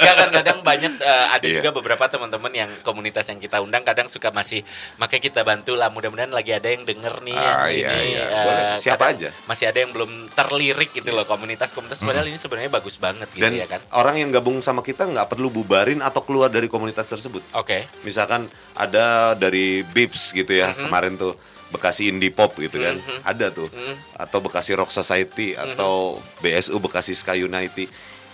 ya 0.00 0.12
kan 0.14 0.28
kadang 0.32 0.58
banyak 0.60 0.92
eh, 0.96 1.26
ada 1.30 1.44
Iya. 1.44 1.56
juga 1.58 1.70
beberapa 1.72 2.04
teman-teman 2.06 2.48
yang 2.50 2.70
komunitas 2.80 3.26
yang 3.26 3.38
kita 3.38 3.58
undang 3.58 3.82
kadang 3.82 4.06
suka 4.06 4.30
masih 4.30 4.62
makanya 4.96 5.22
kita 5.22 5.40
bantu 5.42 5.74
lah 5.74 5.88
mudah-mudahan 5.88 6.30
lagi 6.30 6.50
ada 6.50 6.66
yang 6.66 6.82
denger 6.82 7.20
nih 7.20 7.34
yang 7.34 7.56
Ah, 7.56 7.68
iya, 7.68 7.88
ini 7.90 8.02
iya. 8.10 8.24
eh, 8.24 8.40
Boleh. 8.40 8.64
Siapa 8.78 9.04
aja. 9.10 9.28
masih 9.44 9.64
ada 9.66 9.78
yang 9.78 9.90
belum 9.90 10.10
terlirik 10.30 10.90
gitu 10.92 11.10
loh 11.10 11.24
komunitas-komunitas 11.24 11.98
padahal 12.00 12.24
ini 12.24 12.36
sebenarnya 12.36 12.70
bagus 12.70 12.96
banget 12.96 13.26
gitu 13.28 13.42
dan 13.42 13.52
ya 13.52 13.66
kan. 13.66 13.80
orang 13.92 14.16
yang 14.16 14.30
gabung 14.30 14.60
sama 14.60 14.80
kita 14.80 15.04
nggak 15.04 15.26
perlu 15.26 15.50
bubarin 15.50 15.98
atau 15.98 16.20
keluar 16.20 16.46
dari 16.46 16.66
komunitas 16.66 17.04
tersebut 17.06 17.42
Oke. 17.52 17.84
misalkan 18.00 18.46
ada 18.74 18.93
dari 19.34 19.82
Bips 19.82 20.30
gitu 20.36 20.54
ya 20.54 20.70
kemarin 20.72 21.18
tuh 21.18 21.34
Bekasi 21.74 22.06
Indie 22.06 22.30
Pop 22.30 22.54
gitu 22.54 22.78
kan 22.78 22.94
ada 23.26 23.50
tuh. 23.50 23.66
Atau 24.14 24.38
Bekasi 24.38 24.78
Rock 24.78 24.94
Society 24.94 25.58
atau 25.58 26.22
BSU 26.38 26.78
Bekasi 26.78 27.18
Sky 27.18 27.42
United 27.42 27.90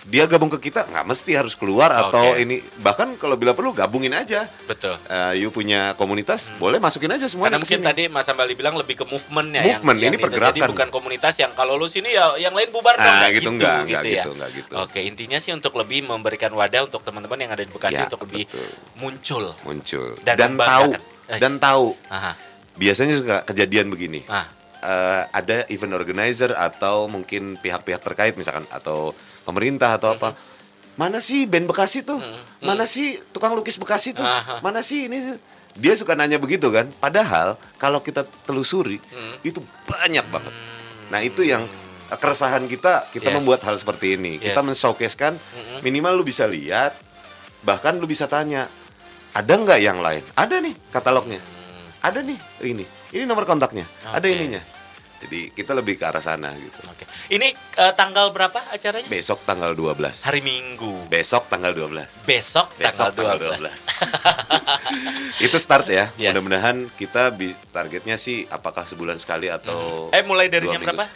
dia 0.08 0.24
gabung 0.24 0.48
ke 0.48 0.70
kita 0.70 0.88
nggak 0.88 1.04
mesti 1.04 1.36
harus 1.36 1.52
keluar 1.52 1.92
atau 1.92 2.32
Oke. 2.32 2.40
ini 2.40 2.56
bahkan 2.80 3.12
kalau 3.16 3.36
bila 3.36 3.52
perlu 3.52 3.70
gabungin 3.70 4.16
aja 4.16 4.48
Betul. 4.64 4.96
Eh, 5.04 5.44
you 5.44 5.52
punya 5.52 5.92
komunitas 5.94 6.48
boleh 6.56 6.80
masukin 6.80 7.12
aja 7.12 7.20
Karena 7.20 7.28
semuanya 7.28 7.56
ke 7.56 7.68
mungkin 7.68 7.80
tadi 7.84 8.02
Mas 8.08 8.24
Ambali 8.24 8.56
bilang 8.56 8.80
lebih 8.80 8.96
ke 8.96 9.04
movementnya 9.04 9.60
Movement, 9.60 9.98
yang, 10.00 10.08
ini 10.08 10.16
itu. 10.16 10.24
pergerakan. 10.24 10.56
Jadi 10.56 10.60
bukan 10.64 10.88
komunitas 10.88 11.34
yang 11.36 11.52
kalau 11.52 11.76
lu 11.76 11.84
sini 11.84 12.16
ya 12.16 12.32
yang 12.38 12.56
lain 12.56 12.72
bubar 12.72 12.96
dong 12.96 13.04
Ah, 13.04 13.18
nggak 13.20 13.30
gitu, 13.36 13.40
gitu, 13.42 13.50
nggak, 13.60 13.76
gitu, 13.76 13.88
nggak 13.90 14.02
ya. 14.02 14.12
gitu, 14.16 14.30
nggak 14.32 14.50
gitu. 14.56 14.72
Oke, 14.80 15.00
intinya 15.04 15.36
sih 15.36 15.52
untuk 15.52 15.76
lebih 15.76 16.08
memberikan 16.08 16.48
wadah 16.50 16.88
untuk 16.88 17.04
teman-teman 17.04 17.36
yang 17.38 17.52
ada 17.52 17.60
di 17.60 17.68
Bekasi 17.68 18.00
Ya, 18.00 18.08
untuk 18.08 18.24
lebih 18.24 18.48
betul. 18.48 18.68
muncul. 18.96 19.44
muncul 19.60 20.08
Dan 20.22 20.36
dan, 20.38 20.52
tahu 20.56 20.90
dan 21.28 21.52
tahu 21.58 21.84
Aha. 22.08 22.32
biasanya 22.74 23.14
suka 23.14 23.36
kejadian 23.44 23.92
begini 23.92 24.24
Ah. 24.26 24.48
Eh, 24.80 25.22
ada 25.30 25.68
event 25.68 25.92
organizer 25.92 26.56
atau 26.56 27.04
mungkin 27.04 27.60
pihak-pihak 27.60 28.00
terkait 28.00 28.32
misalkan 28.32 28.64
atau 28.72 29.12
pemerintah 29.44 29.96
atau 29.96 30.14
apa. 30.14 30.36
Mana 30.98 31.22
sih 31.22 31.48
band 31.48 31.64
Bekasi 31.64 32.04
tuh? 32.04 32.20
Mana 32.60 32.84
sih 32.84 33.16
tukang 33.32 33.56
lukis 33.56 33.80
Bekasi 33.80 34.12
tuh? 34.12 34.26
Mana 34.60 34.84
sih 34.84 35.08
ini? 35.08 35.38
Dia 35.78 35.94
suka 35.94 36.18
nanya 36.18 36.36
begitu 36.36 36.68
kan. 36.68 36.90
Padahal 37.00 37.56
kalau 37.80 38.02
kita 38.04 38.26
telusuri 38.44 39.00
itu 39.40 39.62
banyak 39.88 40.26
banget. 40.28 40.52
Nah 41.08 41.24
itu 41.24 41.40
yang 41.46 41.64
keresahan 42.10 42.66
kita. 42.66 43.06
Kita 43.14 43.30
Yes. 43.30 43.36
membuat 43.40 43.60
hal 43.64 43.78
seperti 43.78 44.18
ini. 44.18 44.36
Kita 44.36 44.60
Yes. 44.60 44.66
men-showcase-kan 44.66 45.34
minimal 45.80 46.20
lu 46.20 46.24
bisa 46.26 46.44
lihat 46.44 46.92
bahkan 47.64 47.96
lu 47.96 48.04
bisa 48.08 48.26
tanya 48.26 48.66
ada 49.32 49.52
nggak 49.56 49.78
yang 49.80 50.02
lain? 50.02 50.20
Ada 50.36 50.58
nih 50.58 50.74
katalognya. 50.90 51.38
Ada 52.02 52.20
nih 52.20 52.36
ini. 52.66 52.84
Ini 53.14 53.24
nomor 53.24 53.46
kontaknya. 53.46 53.86
Ada 54.10 54.26
Oke. 54.26 54.36
ininya 54.36 54.60
jadi 55.20 55.40
kita 55.50 55.72
lebih 55.72 55.94
ke 55.94 56.04
arah 56.04 56.18
sana 56.18 56.48
gitu 56.52 56.80
Oke. 56.86 57.04
Ini 57.28 57.48
eh, 57.52 57.92
tanggal 57.92 58.30
berapa 58.30 58.56
acaranya? 58.68 59.06
besok 59.06 59.44
tanggal 59.44 59.70
12 59.72 60.00
Hari 60.24 60.40
Minggu. 60.40 61.06
besok 61.06 61.46
tanggal 61.46 61.70
12 61.70 62.24
Besok, 62.24 62.66
besok 62.74 63.12
tanggal 63.12 63.36
12. 63.36 63.60
itu 65.46 65.56
start 65.56 65.86
ya 65.86 66.08
Yes. 66.16 66.32
mudah-mudahan 66.32 66.88
kita 66.94 67.30
bi- 67.30 67.54
targetnya 67.70 68.16
sih 68.16 68.44
apakah 68.46 68.82
sebulan 68.82 69.16
sekali 69.16 69.48
atau 69.48 70.08
Eh 70.10 70.22
mulai 70.22 70.48
dari 70.48 70.66
jam 70.66 70.76
minggu 70.76 70.90
berapa? 70.90 71.06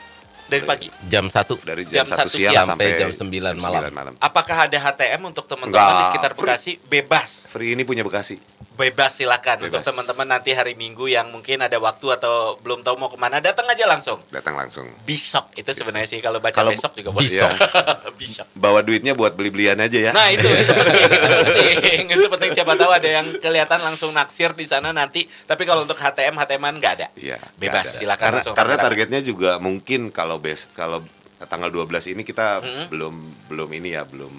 Dari 0.44 0.60
pagi. 0.62 0.88
Jam 1.08 1.24
1 1.26 1.40
dari 1.64 1.82
Jam 1.88 2.04
jam, 2.04 2.06
1 2.06 2.20
satu 2.20 2.28
siang, 2.30 2.52
siang 2.52 2.66
sampai 2.68 2.86
sampai 2.92 3.00
jam 3.00 3.10
9 3.10 3.56
malam. 3.56 3.88
malam 3.90 4.12
Apakah 4.20 4.68
ada 4.68 4.76
HTM 4.78 5.24
untuk 5.24 5.48
teman-teman 5.48 5.72
di 5.94 6.04
sekitar 6.12 6.30
free. 6.32 6.44
Bekasi? 6.44 6.72
Bebas. 6.84 7.48
free 7.48 7.72
ini 7.72 7.82
punya 7.82 8.04
Bekasi 8.04 8.36
Bebas 8.74 9.14
silakan 9.14 9.62
untuk 9.62 9.78
Bebas. 9.78 9.86
teman-teman 9.86 10.26
nanti 10.28 10.50
hari 10.50 10.74
Minggu 10.74 11.06
yang 11.06 11.30
mungkin 11.30 11.62
ada 11.62 11.78
waktu 11.78 12.10
atau 12.10 12.58
belum 12.58 12.82
tahu 12.82 12.98
mau 12.98 13.06
ke 13.06 13.14
mana 13.14 13.38
datang 13.38 13.64
aja 13.64 13.86
langsung. 13.86 14.18
datang 14.28 14.54
langsung 14.54 14.82
Bisok 15.06 15.54
itu 15.54 15.70
sebenarnya 15.70 16.10
sih 16.10 16.18
kalau 16.18 16.42
baca 16.42 16.58
Kalau 16.58 16.74
besok 16.74 16.90
juga 16.92 17.14
boleh. 17.14 17.22
Bisok. 17.24 17.50
Bisok. 18.18 18.46
bawa 18.52 18.82
duitnya 18.82 19.14
buat 19.14 19.32
beli-belian 19.32 19.78
aja 19.78 19.98
ya 20.00 20.10
Nah 20.10 20.26
itu 20.28 20.42
itu 20.44 20.72
penting, 20.80 21.06
itu 21.06 21.28
penting, 21.30 22.02
itu 22.10 22.26
penting. 22.28 22.50
Siapa 22.50 22.74
tahu 22.74 22.90
ada 22.90 23.06
yang 23.06 23.26
kelihatan 23.38 23.78
langsung 23.78 24.10
naksir 24.10 24.50
di 24.52 24.66
sana 24.66 24.90
nanti. 24.90 25.22
Tapi 25.46 25.62
kalau 25.62 25.86
untuk 25.86 25.94
HTM 25.94 26.34
HTM-an 26.34 26.74
nggak 26.76 26.92
ada. 26.98 27.08
Iya, 27.14 27.38
Bebas, 27.54 27.86
ada. 27.86 27.94
silakan 27.94 28.22
Karena, 28.24 28.36
langsung 28.42 28.54
karena 28.54 28.76
targetnya 28.76 29.20
juga 29.22 29.50
mungkin 29.56 30.10
kalau 30.10 30.36
bes 30.36 30.66
kalau 30.72 30.98
tanggal 31.44 31.70
12 31.70 32.10
ini 32.10 32.22
kita 32.22 32.58
Mm-hmm. 32.58 32.86
belum 32.88 33.14
belum 33.46 33.68
ini 33.72 33.88
ya 33.92 34.02
belum 34.02 34.32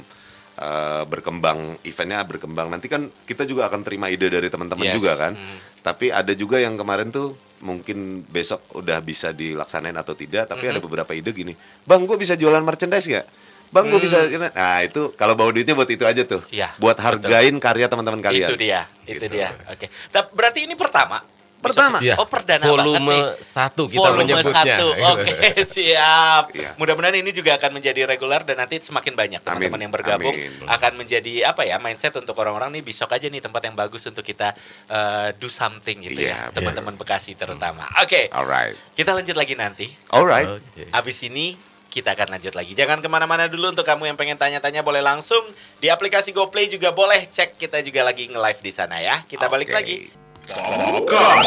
eh, 0.56 1.04
berkembang 1.06 1.76
eventnya 1.82 2.24
berkembang 2.24 2.68
nanti 2.68 2.88
kan 2.88 3.06
kita 3.24 3.44
juga 3.44 3.68
akan 3.68 3.82
terima 3.82 4.08
ide 4.08 4.28
dari 4.28 4.48
teman-teman 4.48 4.88
Yes. 4.88 4.96
juga 4.96 5.14
kan. 5.16 5.34
Mm. 5.34 5.58
Tapi 5.82 6.10
ada 6.10 6.34
juga 6.34 6.58
yang 6.58 6.74
kemarin 6.76 7.10
tuh 7.10 7.36
mungkin 7.60 8.24
besok 8.26 8.62
udah 8.74 9.00
bisa 9.00 9.30
dilaksanain 9.32 9.94
atau 9.94 10.14
tidak. 10.14 10.48
Tapi 10.48 10.66
ada 10.66 10.74
Mm-hmm. 10.74 10.86
beberapa 10.86 11.12
ide 11.12 11.30
gini, 11.30 11.54
bang 11.82 12.02
gue 12.04 12.16
bisa 12.16 12.34
jualan 12.34 12.62
merchandise 12.62 13.06
gak? 13.06 13.28
Bang 13.66 13.90
gue 13.90 13.98
bisa, 13.98 14.16
nah 14.54 14.80
itu 14.80 15.12
kalau 15.14 15.36
bawa 15.36 15.52
duitnya 15.52 15.74
buat 15.74 15.90
itu 15.90 16.06
aja 16.06 16.24
tuh. 16.24 16.40
Iya, 16.48 16.70
buat 16.78 16.96
betul. 16.96 17.28
hargain 17.28 17.56
karya 17.60 17.90
teman-teman 17.90 18.22
kalian. 18.22 18.48
Itu 18.48 18.56
dia, 18.56 18.88
itu 19.04 19.20
Gitu. 19.20 19.36
dia. 19.36 19.52
Oke. 19.68 19.90
Tapi 20.14 20.28
berarti 20.32 20.64
ini 20.64 20.78
pertama. 20.78 21.20
Pertama. 21.56 21.98
Iya. 21.98 22.14
Oh 22.16 22.30
perdana 22.30 22.62
Volume 22.62 23.02
banget 23.02 23.10
nih. 23.10 23.24
satu 23.42 23.84
kita 23.86 24.00
Volume 24.00 24.20
menyebutnya. 24.22 24.54
satu. 24.54 24.88
Oke, 25.12 25.36
siap. 25.66 26.44
Iya. 26.54 26.70
Mudah-mudahan 26.76 27.18
ini 27.18 27.32
juga 27.32 27.58
akan 27.58 27.72
menjadi 27.74 28.06
reguler 28.06 28.42
dan 28.42 28.58
nanti 28.58 28.78
semakin 28.78 29.14
banyak 29.14 29.42
teman-teman 29.42 29.82
yang 29.82 29.90
bergabung 29.90 30.30
Amin. 30.32 30.62
akan 30.68 30.92
menjadi 30.96 31.50
apa 31.50 31.66
ya 31.66 31.82
mindset 31.82 32.14
untuk 32.14 32.38
orang-orang 32.38 32.70
nih 32.70 32.84
besok 32.84 33.10
aja 33.12 33.26
nih 33.26 33.42
tempat 33.42 33.66
yang 33.66 33.74
bagus 33.74 34.06
untuk 34.06 34.22
kita 34.22 34.54
eh, 34.88 35.34
do 35.36 35.48
something 35.48 36.06
gitu 36.06 36.22
Iya, 36.22 36.38
ya 36.38 36.54
teman-teman 36.54 36.94
Bekasi 36.96 37.34
terutama. 37.34 37.90
Oke, 37.98 38.30
Alright, 38.30 38.78
kita 38.94 39.12
lanjut 39.12 39.34
lagi 39.34 39.54
nanti. 39.54 39.90
alright. 40.10 40.48
Oke. 40.48 40.86
Abis 40.92 41.24
ini 41.24 41.58
kita 41.90 42.12
akan 42.12 42.28
lanjut 42.30 42.54
lagi. 42.54 42.76
Jangan 42.76 43.00
ke 43.00 43.08
mana-mana 43.08 43.48
dulu 43.48 43.72
untuk 43.72 43.84
kamu 43.84 44.06
yang 44.06 44.18
pengen 44.20 44.36
tanya-tanya 44.36 44.84
boleh 44.84 45.00
langsung 45.00 45.40
di 45.80 45.88
aplikasi 45.88 46.30
GoPlay 46.30 46.68
juga 46.68 46.92
boleh 46.92 47.24
cek 47.26 47.56
kita 47.56 47.80
juga 47.80 48.04
lagi 48.04 48.28
nge-live 48.28 48.60
di 48.60 48.70
sana 48.70 49.00
ya. 49.00 49.16
Kita 49.24 49.48
balik 49.48 49.72
Oke. 49.72 49.76
lagi. 49.76 49.98
Popcorn. 50.46 51.42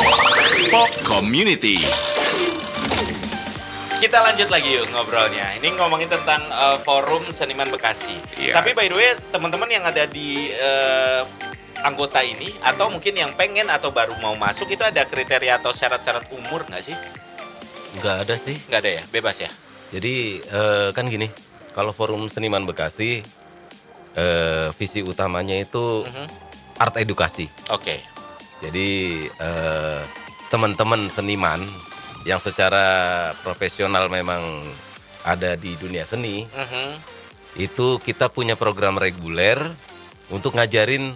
Pop 0.74 0.90
Community. 1.06 1.78
Kita 3.98 4.18
lanjut 4.26 4.50
lagi 4.50 4.74
yuk 4.74 4.90
ngobrolnya. 4.90 5.54
Ini 5.54 5.70
ngomongin 5.78 6.10
tentang 6.10 6.42
eh, 6.42 6.78
forum 6.82 7.30
seniman 7.30 7.70
Bekasi. 7.70 8.18
Iya. 8.34 8.58
Tapi 8.58 8.74
by 8.74 8.90
the 8.90 8.96
way, 8.98 9.14
teman-teman 9.30 9.70
yang 9.70 9.86
ada 9.86 10.02
di 10.02 10.50
eh, 10.50 11.22
anggota 11.86 12.26
ini 12.26 12.50
atau 12.58 12.90
mungkin 12.90 13.14
yang 13.14 13.30
pengen 13.38 13.70
atau 13.70 13.94
baru 13.94 14.18
mau 14.18 14.34
masuk 14.34 14.66
itu 14.66 14.82
ada 14.82 15.06
kriteria 15.06 15.62
atau 15.62 15.70
syarat-syarat 15.70 16.26
umur 16.34 16.66
nggak 16.66 16.82
sih? 16.82 16.96
Nggak 18.02 18.16
ada 18.26 18.34
sih. 18.34 18.58
Nggak 18.66 18.80
ada 18.82 18.90
ya, 18.98 19.02
bebas 19.14 19.36
ya. 19.38 19.50
Jadi 19.94 20.42
eh, 20.42 20.88
kan 20.90 21.06
gini, 21.06 21.30
kalau 21.70 21.94
forum 21.94 22.26
seniman 22.26 22.66
Bekasi 22.66 23.22
eh, 24.18 24.66
visi 24.74 25.06
utamanya 25.06 25.54
itu 25.54 26.02
Mhm. 26.02 26.26
art 26.82 26.98
edukasi. 26.98 27.46
Oke. 27.70 28.17
Jadi 28.58 28.88
eh, 29.28 30.00
teman-teman 30.48 31.06
seniman 31.06 31.60
yang 32.26 32.42
secara 32.42 32.84
profesional 33.40 34.10
memang 34.10 34.42
ada 35.22 35.54
di 35.54 35.76
dunia 35.76 36.02
seni 36.02 36.44
Mhm. 36.44 36.88
itu 37.58 37.98
kita 38.00 38.30
punya 38.30 38.54
program 38.54 38.96
reguler 38.96 39.58
untuk 40.28 40.54
ngajarin 40.54 41.14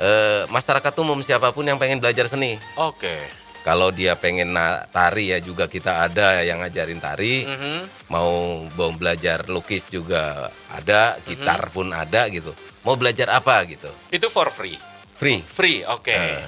eh, 0.00 0.42
masyarakat 0.48 0.94
umum 0.98 1.20
siapa 1.20 1.52
pun 1.52 1.62
yang 1.62 1.76
pengen 1.78 2.00
belajar 2.00 2.26
seni. 2.26 2.56
Oke. 2.80 3.20
Kalau 3.62 3.94
dia 3.94 4.18
pengen 4.18 4.50
tari 4.90 5.30
ya 5.30 5.38
juga 5.38 5.70
kita 5.70 6.02
ada 6.02 6.42
yang 6.42 6.58
ngajarin 6.58 6.98
tari. 6.98 7.46
Mhm. 7.46 8.10
Mau 8.10 8.66
mau 8.74 8.90
belajar 8.90 9.46
lukis 9.46 9.86
juga 9.86 10.50
ada, 10.66 11.14
gitar 11.22 11.70
pun 11.70 11.94
ada 11.94 12.26
gitu. 12.26 12.50
Mau 12.82 12.98
belajar 12.98 13.30
apa 13.30 13.62
gitu. 13.70 13.86
Itu 14.10 14.26
for 14.26 14.50
free. 14.50 14.74
Free. 15.22 15.38
Free, 15.38 15.86
oke. 15.86 16.10
Eh. 16.10 16.42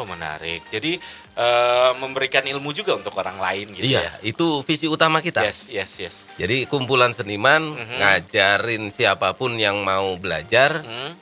Oh 0.00 0.08
menarik. 0.08 0.64
Jadi 0.72 0.96
eh, 1.36 1.90
memberikan 2.00 2.40
ilmu 2.48 2.72
juga 2.72 2.96
untuk 2.96 3.12
orang 3.20 3.36
lain 3.36 3.76
gitu 3.76 3.84
iya, 3.84 4.08
ya. 4.08 4.12
itu 4.24 4.64
visi 4.64 4.88
utama 4.88 5.20
kita. 5.20 5.44
Yes, 5.44 5.68
yes, 5.68 5.92
yes. 6.00 6.16
Jadi 6.40 6.64
kumpulan 6.64 7.12
seniman 7.12 7.76
ngajarin 7.76 8.88
siapa 8.88 9.36
pun 9.36 9.60
yang 9.60 9.84
mau 9.84 10.16
belajar 10.16 10.80
Hmm. 10.80 11.12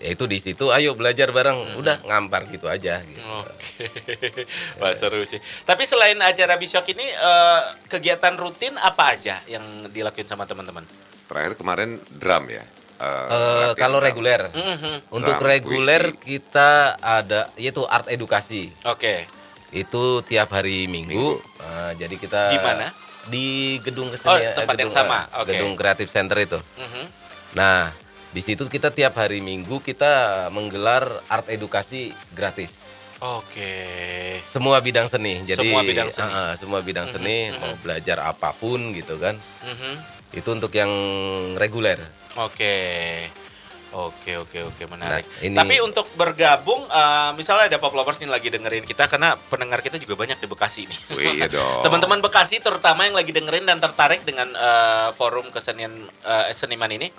ya 0.00 0.16
itu 0.16 0.24
di 0.24 0.40
situ 0.40 0.72
ayo 0.72 0.96
belajar 0.96 1.28
bareng 1.28 1.76
udah 1.76 2.00
ngampar 2.08 2.48
gitu 2.48 2.72
aja 2.72 3.04
gitu. 3.04 3.20
Oke, 3.44 3.84
wah 4.80 4.96
seru 4.96 5.20
sih. 5.28 5.36
Tapi 5.68 5.84
selain 5.84 6.16
acara 6.24 6.56
Bishok 6.56 6.88
ini, 6.96 7.04
eh, 7.04 7.62
kegiatan 7.84 8.32
rutin 8.40 8.72
apa 8.80 9.12
aja 9.12 9.36
yang 9.44 9.60
dilakuin 9.92 10.24
sama 10.24 10.48
teman-teman? 10.48 10.88
Terakhir 11.28 11.52
kemarin 11.60 12.00
drum 12.16 12.48
ya. 12.48 12.64
Latihan 13.00 13.74
kalau 13.74 13.98
reguler 13.98 14.42
Mhm. 14.50 15.08
untuk 15.10 15.36
reguler 15.38 16.12
puisi. 16.12 16.20
kita 16.36 16.70
ada 16.94 17.48
yaitu 17.56 17.80
art 17.82 18.06
edukasi 18.06 18.68
Oke, 18.84 19.24
itu 19.70 20.02
tiap 20.22 20.50
hari 20.50 20.84
minggu, 20.84 21.08
Minggu. 21.08 21.30
Eh, 21.60 21.92
jadi 21.96 22.14
kita 22.14 22.42
Di 22.48 22.58
mana? 22.58 22.86
di 23.22 23.46
gedung 23.80 24.08
Oh, 24.08 24.12
kesenian 24.12 24.52
tempat 24.54 24.74
yang 24.74 24.88
gedung, 24.88 24.92
sama. 24.92 25.18
eh, 25.24 25.38
Oke. 25.38 25.48
gedung 25.50 25.72
kreatif 25.74 26.08
center 26.08 26.38
itu 26.38 26.58
Mhm. 26.76 27.04
nah 27.52 27.88
di 28.28 28.40
situ 28.40 28.64
kita 28.64 28.88
tiap 28.88 29.14
hari 29.14 29.40
minggu 29.40 29.80
kita 29.80 30.12
menggelar 30.48 31.02
art 31.26 31.48
edukasi 31.48 32.08
gratis 32.30 32.70
oke, 33.18 33.72
semua 34.44 34.78
bidang 34.78 35.04
seni 35.04 35.42
jadi 35.42 35.58
Semua 35.58 35.82
bidang 35.82 36.08
seni. 36.08 36.30
eh, 36.30 36.52
semua 36.56 36.80
bidang 36.80 37.06
seni 37.06 37.36
mau 37.52 37.74
belajar 37.76 38.22
apa 38.22 38.52
pun 38.52 38.92
gitu 38.92 39.16
kan 39.16 39.36
Mhm. 39.62 39.92
itu 40.32 40.48
untuk 40.48 40.70
yang 40.70 40.88
reguler 41.56 41.98
oke, 42.36 42.76
oke, 43.90 44.32
oke, 44.38 44.58
oke, 44.64 44.82
menarik. 44.86 45.24
Nah, 45.24 45.42
ini- 45.42 45.56
Tapi 45.56 45.74
untuk 45.80 46.06
bergabung, 46.14 46.78
eh, 46.84 47.30
misalnya 47.34 47.66
ada 47.66 47.78
pop 47.78 47.90
lovers 47.90 48.18
nih 48.18 48.28
lagi 48.28 48.48
dengerin 48.48 48.84
kita, 48.84 49.06
karena 49.06 49.34
pendengar 49.36 49.80
kita 49.80 49.96
juga 49.96 50.14
banyak 50.16 50.36
di 50.36 50.46
Bekasi 50.46 50.86
nih. 50.86 50.98
Wih, 51.12 51.32
iya 51.36 51.48
dong. 51.52 51.82
Teman-teman 51.82 52.20
Bekasi 52.20 52.58
terutama 52.58 53.02
yang 53.02 53.14
lagi 53.14 53.30
dengerin 53.30 53.64
dan 53.64 53.78
tertarik 53.78 54.22
dengan 54.22 54.46
eh, 54.48 55.08
forum 55.12 55.50
kesenian 55.50 55.90
eh, 56.22 56.52
seniman 56.52 56.88
ini, 56.88 57.10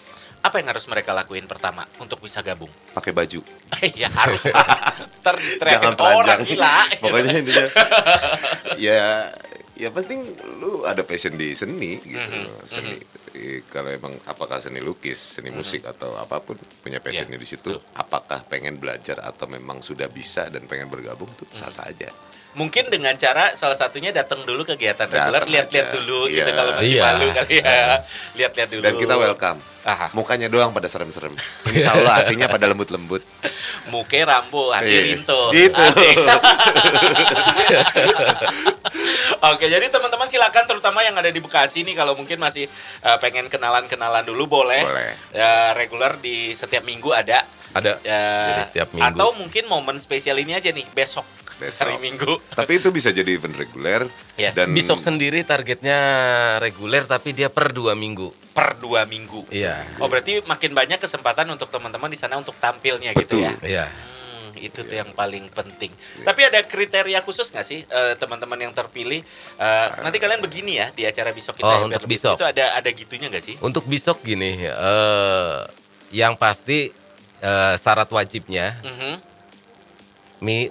apa 0.41 0.57
yang 0.57 0.67
harus 0.67 0.87
mereka 0.87 1.11
lakuin 1.11 1.45
pertama 1.45 1.85
untuk 1.97 2.17
bisa 2.17 2.41
gabung? 2.41 2.71
pakai 2.91 3.11
baju. 3.11 3.43
ya 3.93 4.09
harus 4.09 4.41
telanjang. 5.21 5.95
orang 5.99 6.39
gila. 6.41 6.75
Pokoknya 6.97 7.33
intinya 7.35 7.65
ya 8.77 9.29
ya 9.75 9.89
penting 9.89 10.21
lu 10.57 10.81
ada 10.83 11.01
passion 11.01 11.35
di 11.35 11.53
seni 11.53 11.97
gitu. 11.99 12.17
Mhm, 12.17 12.45
Seni 12.63 12.95
Eh, 12.95 13.20
kalau 13.65 13.89
emang 13.89 14.13
apakah 14.25 14.57
seni 14.57 14.79
lukis, 14.79 15.17
seni 15.37 15.49
Mhm. 15.49 15.57
musik 15.57 15.81
atau 15.83 16.15
apa 16.15 16.39
pun 16.39 16.55
punya 16.81 17.01
passionnya 17.01 17.35
Iya, 17.35 17.43
di 17.43 17.49
situ, 17.49 17.71
apakah 17.93 18.45
pengen 18.45 18.77
belajar 18.77 19.19
atau 19.19 19.45
memang 19.45 19.81
sudah 19.81 20.07
bisa 20.07 20.47
dan 20.47 20.65
pengen 20.65 20.87
bergabung 20.87 21.29
tuh 21.35 21.47
Mhm. 21.49 21.57
sah 21.57 21.71
sah 21.71 21.85
aja. 21.87 22.09
Mungkin 22.51 22.91
dengan 22.91 23.15
cara 23.15 23.55
salah 23.55 23.73
satunya 23.73 24.11
datang 24.11 24.43
dulu 24.43 24.67
kegiatan 24.67 25.07
reguler, 25.07 25.39
Datang 25.39 25.47
lihat-lihat 25.49 25.87
dulu 25.93 26.27
Iya. 26.27 26.35
gitu 26.37 26.51
kalau 26.51 26.71
masih 26.75 26.91
Iya. 26.91 27.03
malu 27.07 27.27
kali 27.31 27.55
ya. 27.57 27.83
Lihat-lihat 28.35 28.69
dulu. 28.69 28.81
Dan 28.81 28.93
kita 28.97 29.15
welcome. 29.15 29.59
Aha. 29.81 30.07
Mukanya 30.11 30.45
doang 30.45 30.69
pada 30.69 30.85
serem-serem. 30.85 31.31
Insya 31.71 31.95
Allah 31.95 32.21
hatinya 32.21 32.45
pada 32.45 32.67
lembut-lembut. 32.67 33.23
Muke 33.91 34.19
Rambo, 34.21 34.69
hati 34.69 34.91
Iya. 34.91 35.01
Rinto. 35.15 35.41
Gitu. 35.49 35.73
Asik. 35.73 36.17
Oke, 39.41 39.65
jadi 39.65 39.89
teman-teman 39.89 40.27
silakan 40.27 40.63
terutama 40.67 41.01
yang 41.01 41.17
ada 41.17 41.27
di 41.27 41.41
Bekasi 41.41 41.81
nih 41.81 41.97
kalau 41.97 42.13
mungkin 42.13 42.37
masih 42.37 42.69
eh, 43.01 43.17
pengen 43.17 43.49
kenalan-kenalan 43.49 44.21
dulu 44.21 44.45
boleh. 44.51 44.81
Boleh. 44.83 45.11
Ya, 45.31 45.73
reguler 45.73 46.13
di 46.19 46.53
setiap 46.53 46.83
minggu 46.83 47.09
ada. 47.09 47.41
ada 47.71 47.97
Ya, 48.03 48.21
Jadi 48.51 48.61
setiap 48.69 48.87
minggu. 48.91 49.07
Atau 49.07 49.33
mungkin 49.33 49.63
momen 49.65 49.97
spesial 49.97 50.37
ini 50.37 50.53
aja 50.53 50.69
nih 50.69 50.85
besok, 50.91 51.25
Besok. 51.61 51.85
hari 51.85 51.97
Minggu. 52.01 52.33
Tapi 52.57 52.71
itu 52.77 52.89
bisa 52.89 53.09
jadi 53.09 53.29
event 53.29 53.53
reguler 53.53 54.09
Yes. 54.35 54.57
dan 54.57 54.73
Besok 54.73 54.99
sendiri 54.99 55.45
targetnya 55.45 55.99
reguler 56.57 57.05
tapi 57.05 57.31
dia 57.31 57.47
per 57.47 57.69
dua 57.69 57.93
minggu. 57.93 58.33
Per 58.51 58.75
dua 58.77 59.05
minggu. 59.05 59.45
Iya. 59.47 59.85
Oh 59.97 60.09
berarti 60.09 60.41
makin 60.43 60.73
banyak 60.73 60.97
kesempatan 60.97 61.45
untuk 61.47 61.69
teman-teman 61.69 62.09
di 62.09 62.17
sana 62.17 62.35
untuk 62.35 62.57
tampilnya 62.57 63.13
gitu 63.13 63.37
Betul. 63.37 63.45
ya? 63.45 63.53
Iya. 63.61 63.85
Hmm, 63.87 64.57
itu 64.57 64.81
tuh 64.81 64.97
yang 64.97 65.13
paling 65.13 65.45
penting. 65.47 65.93
Tapi 66.19 66.41
ada 66.43 66.59
kriteria 66.61 67.21
khusus 67.21 67.47
nggak 67.47 67.63
sih 67.63 67.79
eh, 67.81 68.13
teman-teman 68.15 68.57
yang 68.59 68.73
terpilih? 68.73 69.21
Eh, 69.55 69.87
nanti 70.01 70.17
kalian 70.17 70.41
begini 70.41 70.75
ya 70.75 70.89
di 70.89 71.05
acara 71.05 71.29
besok 71.29 71.61
kita 71.61 71.69
Oh, 71.69 71.85
ya, 71.85 71.95
untuk 71.95 72.09
besok. 72.09 72.35
Itu 72.35 72.45
ada 72.45 72.75
ada 72.75 72.89
gitunya 72.89 73.29
nggak 73.29 73.43
sih? 73.43 73.55
Untuk 73.61 73.85
besok 73.85 74.19
gini, 74.21 74.57
eh 74.59 75.59
yang 76.11 76.33
pasti 76.33 76.89
eh, 77.39 77.73
syarat 77.75 78.09
wajibnya 78.09 78.77
Mhm. 78.81 79.13
mi 79.17 79.30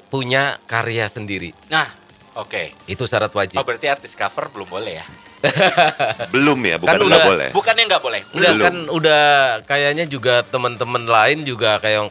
punya 0.03 0.59
karya 0.67 1.07
sendiri. 1.07 1.55
Nah, 1.71 1.87
oke. 2.35 2.75
Itu 2.85 3.07
syarat 3.07 3.31
wajib. 3.31 3.57
Oh 3.57 3.65
berarti 3.65 3.87
artis 3.87 4.13
cover 4.13 4.51
belum 4.51 4.67
boleh 4.69 4.99
ya? 4.99 5.07
belum 6.35 6.59
ya, 6.61 6.77
bukan 6.77 6.93
Kan 6.93 7.01
udah- 7.01 7.25
boleh. 7.25 7.49
Bukannya 7.51 7.85
nggak 7.87 8.03
boleh? 8.03 8.21
Udah 8.35 8.51
belum. 8.51 8.65
kan 8.67 8.77
udah 8.93 9.25
kayaknya 9.65 10.05
juga 10.05 10.45
teman-teman 10.45 11.07
lain 11.07 11.43
juga 11.43 11.81
kayak 11.81 11.97
yang 11.97 12.11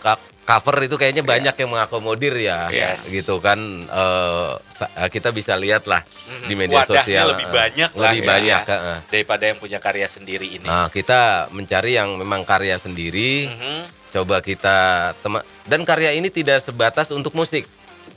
cover 0.49 0.75
itu 0.81 0.97
kayaknya 0.97 1.21
banyak 1.21 1.53
yang 1.53 1.69
mengakomodir 1.69 2.33
ya. 2.33 2.73
Iya. 2.73 2.97
Yes. 2.97 3.05
Gitu 3.11 3.37
kan 3.37 3.59
eh, 3.85 4.51
sa- 4.73 4.89
kita 5.05 5.29
bisa 5.29 5.53
lihat 5.53 5.85
lah 5.85 6.01
di 6.47 6.55
Mhm. 6.55 6.57
media 6.57 6.81
Wadahnya 6.81 7.03
sosial. 7.05 7.25
lebih 7.29 7.45
eh, 7.45 7.53
banyak 7.53 7.89
lah 7.93 8.09
Lebih 8.09 8.19
ya. 8.19 8.25
banyak, 8.25 8.61
eh. 8.65 8.99
Daripada 9.13 9.43
yang 9.45 9.57
punya 9.61 9.77
karya 9.77 10.07
sendiri 10.09 10.47
ini. 10.49 10.65
Nah, 10.65 10.89
kita 10.89 11.51
mencari 11.51 11.93
yang 11.93 12.17
memang 12.17 12.41
karya 12.41 12.81
sendiri. 12.81 13.45
Mhm. 13.45 13.98
Coba 14.09 14.41
kita 14.41 14.77
tema 15.15 15.39
dan 15.63 15.81
karya 15.83 16.11
ini 16.11 16.27
tidak 16.27 16.59
sebatas 16.59 17.09
untuk 17.09 17.31
musik. 17.31 17.69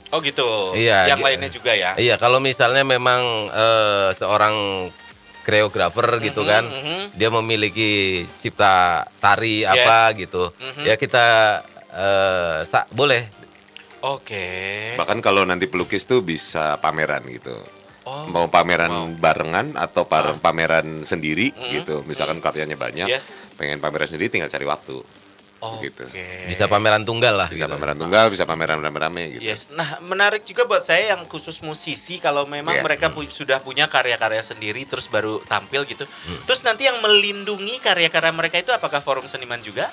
Oh 0.09 0.17
gitu. 0.19 0.73
Iya, 0.73 1.05
Yang 1.07 1.19
gi- 1.19 1.25
lainnya 1.25 1.49
juga 1.51 1.71
ya? 1.71 1.91
Iya, 1.95 2.15
kalau 2.17 2.37
misalnya 2.37 2.81
memang 2.81 3.21
eh, 3.49 4.09
seorang 4.13 4.89
koreografer 5.41 6.07
gitu 6.19 6.41
Mhm, 6.41 6.47
kan, 6.47 6.63
mhm. 6.65 6.99
dia 7.13 7.29
memiliki 7.29 7.91
cipta 8.37 9.03
tari 9.17 9.61
apa 9.61 10.13
gitu, 10.15 10.49
Mhm. 10.51 10.83
ya 10.83 10.95
kita 10.95 11.25
eh, 11.91 12.59
sa- 12.63 12.89
boleh. 12.89 13.29
Oke. 14.01 14.45
Bahkan 14.97 15.19
kalau 15.19 15.43
nanti 15.43 15.65
pelukis 15.65 16.03
tuh 16.03 16.19
bisa 16.19 16.75
pameran 16.77 17.21
gitu. 17.25 17.53
Oh. 18.03 18.27
Mau 18.27 18.45
pameran 18.47 18.91
barengan 19.15 19.73
atau 19.73 20.03
par- 20.03 20.35
pameran 20.37 21.01
sendiri 21.01 21.53
gitu. 21.71 22.03
Misalkan 22.03 22.37
karyanya 22.37 22.75
banyak, 22.75 23.05
Hmm. 23.05 23.13
Yes. 23.13 23.37
pengen 23.55 23.77
pameran 23.77 24.05
sendiri 24.05 24.27
tinggal 24.27 24.49
cari 24.49 24.65
waktu. 24.65 24.99
Oke. 25.63 25.87
gitu. 25.87 26.03
Bisa 26.45 26.67
pameran 26.67 27.01
tunggal 27.01 27.33
lah. 27.33 27.47
Bisa 27.47 27.65
gitu. 27.65 27.73
pameran 27.73 27.95
tunggal, 27.95 28.27
bisa 28.27 28.43
pameran 28.43 28.77
rame-rame 28.77 29.23
gitu. 29.33 29.41
Yes, 29.41 29.71
nah 29.71 30.03
menarik 30.03 30.43
juga 30.43 30.63
buat 30.63 30.81
saya 30.81 31.15
yang 31.15 31.23
khusus 31.23 31.59
musisi 31.59 32.19
kalau 32.19 32.43
memang 32.43 32.75
Iya. 32.75 32.83
mereka 32.83 33.07
pu- 33.07 33.25
sudah 33.25 33.59
punya 33.59 33.87
karya-karya 33.87 34.43
sendiri 34.43 34.83
terus 34.83 35.07
baru 35.07 35.39
tampil 35.45 35.87
gitu. 35.87 36.03
Hmm. 36.03 36.39
Terus 36.43 36.61
nanti 36.61 36.83
yang 36.83 36.99
melindungi 36.99 37.79
karya-karya 37.79 38.31
mereka 38.31 38.59
itu 38.59 38.69
apakah 38.69 38.99
forum 38.99 39.23
seniman 39.23 39.59
juga? 39.59 39.87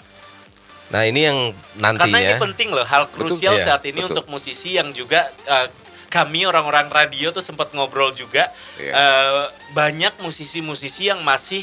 Nah, 0.91 1.07
ini 1.07 1.23
yang 1.23 1.39
Karena 1.79 1.95
ini 1.95 2.11
nantinya 2.11 2.37
penting 2.43 2.69
loh, 2.75 2.83
hal 2.83 3.07
krusial 3.09 3.55
iya, 3.55 3.63
saat 3.65 3.87
ini 3.87 4.03
betul. 4.03 4.11
untuk 4.11 4.27
musisi 4.27 4.75
yang 4.75 4.91
juga 4.91 5.23
eh, 5.47 5.71
kami 6.11 6.43
orang-orang 6.43 6.91
radio 6.91 7.31
tuh 7.31 7.39
sempat 7.39 7.71
ngobrol 7.71 8.11
juga 8.11 8.51
Iya. 8.75 8.91
eh, 8.91 9.45
banyak 9.71 10.19
musisi-musisi 10.19 11.07
yang 11.07 11.23
masih 11.23 11.63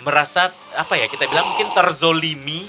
merasa 0.00 0.48
apa 0.74 0.96
ya 0.96 1.04
kita 1.04 1.28
bilang 1.28 1.44
mungkin 1.46 1.68
terzolimi 1.70 2.64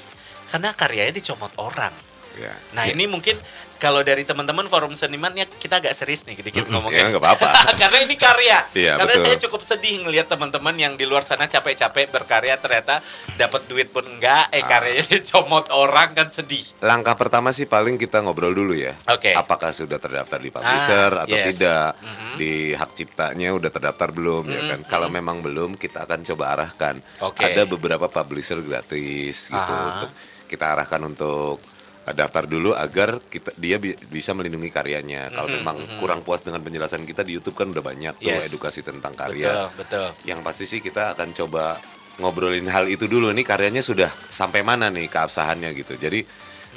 karena 0.54 0.70
karyanya 0.70 1.10
dicomot 1.12 1.50
orang. 1.58 1.90
Ya. 2.34 2.54
Nah 2.74 2.86
ini 2.86 3.06
mungkin 3.06 3.38
kalau 3.78 4.00
dari 4.00 4.22
teman-teman 4.24 4.66
forum 4.66 4.96
seniman 4.96 5.34
ya 5.34 5.46
kita 5.46 5.78
agak 5.78 5.92
serius 5.92 6.24
nih 6.24 6.34
dikit 6.36 6.62
Ya 6.62 6.72
ngomongnya. 6.72 7.10
nggak 7.10 7.20
apa-apa. 7.20 7.50
Karena 7.82 8.00
ini 8.02 8.16
karya. 8.16 8.64
Iya, 8.72 8.96
Karena 8.96 9.12
betul. 9.12 9.24
saya 9.24 9.38
cukup 9.44 9.62
sedih 9.62 10.02
ngelihat 10.02 10.26
teman-teman 10.26 10.74
yang 10.74 10.94
di 10.94 11.04
luar 11.04 11.22
sana 11.22 11.46
capek-capek 11.46 12.10
berkarya 12.10 12.58
ternyata 12.58 13.04
dapat 13.36 13.66
duit 13.68 13.90
pun 13.90 14.02
enggak, 14.08 14.50
Ah. 14.50 14.56
eh 14.56 14.64
karyanya 14.64 15.06
dicomot 15.12 15.68
orang 15.70 16.16
kan 16.16 16.32
sedih. 16.32 16.64
Langkah 16.80 17.14
pertama 17.14 17.52
sih 17.52 17.68
paling 17.68 17.98
kita 17.98 18.22
ngobrol 18.22 18.56
dulu 18.56 18.74
ya. 18.74 18.94
Oke. 19.10 19.34
Apakah 19.34 19.70
sudah 19.70 19.98
terdaftar 19.98 20.38
di 20.38 20.50
publisher 20.50 21.12
Ah, 21.12 21.26
atau 21.28 21.36
yes. 21.36 21.48
tidak? 21.54 21.90
Mhm. 22.00 22.34
Di 22.34 22.52
hak 22.74 22.92
ciptanya 22.94 23.50
udah 23.52 23.70
terdaftar 23.70 24.10
belum 24.10 24.48
ya 24.48 24.62
kan? 24.70 24.80
Kalau 24.88 25.06
memang 25.08 25.44
belum 25.44 25.76
kita 25.76 26.08
akan 26.08 26.24
coba 26.26 26.56
arahkan. 26.56 26.98
Oke. 27.22 27.46
Ada 27.46 27.68
beberapa 27.68 28.08
publisher 28.08 28.58
gratis 28.58 29.52
gitu 29.52 29.60
Ah. 29.70 30.00
untuk 30.00 30.10
kita 30.46 30.74
arahkan 30.74 31.02
untuk 31.04 31.60
daftar 32.04 32.44
dulu 32.44 32.76
agar 32.76 33.24
kita 33.24 33.56
dia 33.56 33.80
bi- 33.80 33.96
bisa 34.12 34.36
melindungi 34.36 34.68
karyanya. 34.68 35.32
Kalau 35.32 35.48
memang 35.48 35.80
kurang 35.98 36.20
puas 36.20 36.44
dengan 36.44 36.60
penjelasan 36.60 37.08
kita 37.08 37.24
di 37.24 37.40
YouTube 37.40 37.56
kan 37.56 37.72
udah 37.72 37.80
banyak 37.80 38.20
tuh 38.20 38.28
Yes. 38.28 38.52
edukasi 38.52 38.84
tentang 38.84 39.16
karya. 39.16 39.72
Betul, 39.72 39.80
betul. 39.80 40.08
Yang 40.28 40.40
pasti 40.44 40.66
sih 40.68 40.80
kita 40.84 41.16
akan 41.16 41.32
coba 41.32 41.80
ngobrolin 42.20 42.68
hal 42.68 42.86
itu 42.86 43.08
dulu 43.08 43.32
nih 43.32 43.42
karyanya 43.42 43.80
sudah 43.80 44.12
sampai 44.28 44.62
mana 44.62 44.92
nih 44.92 45.08
keabsahannya 45.08 45.72
gitu. 45.74 45.96
Jadi 45.96 46.28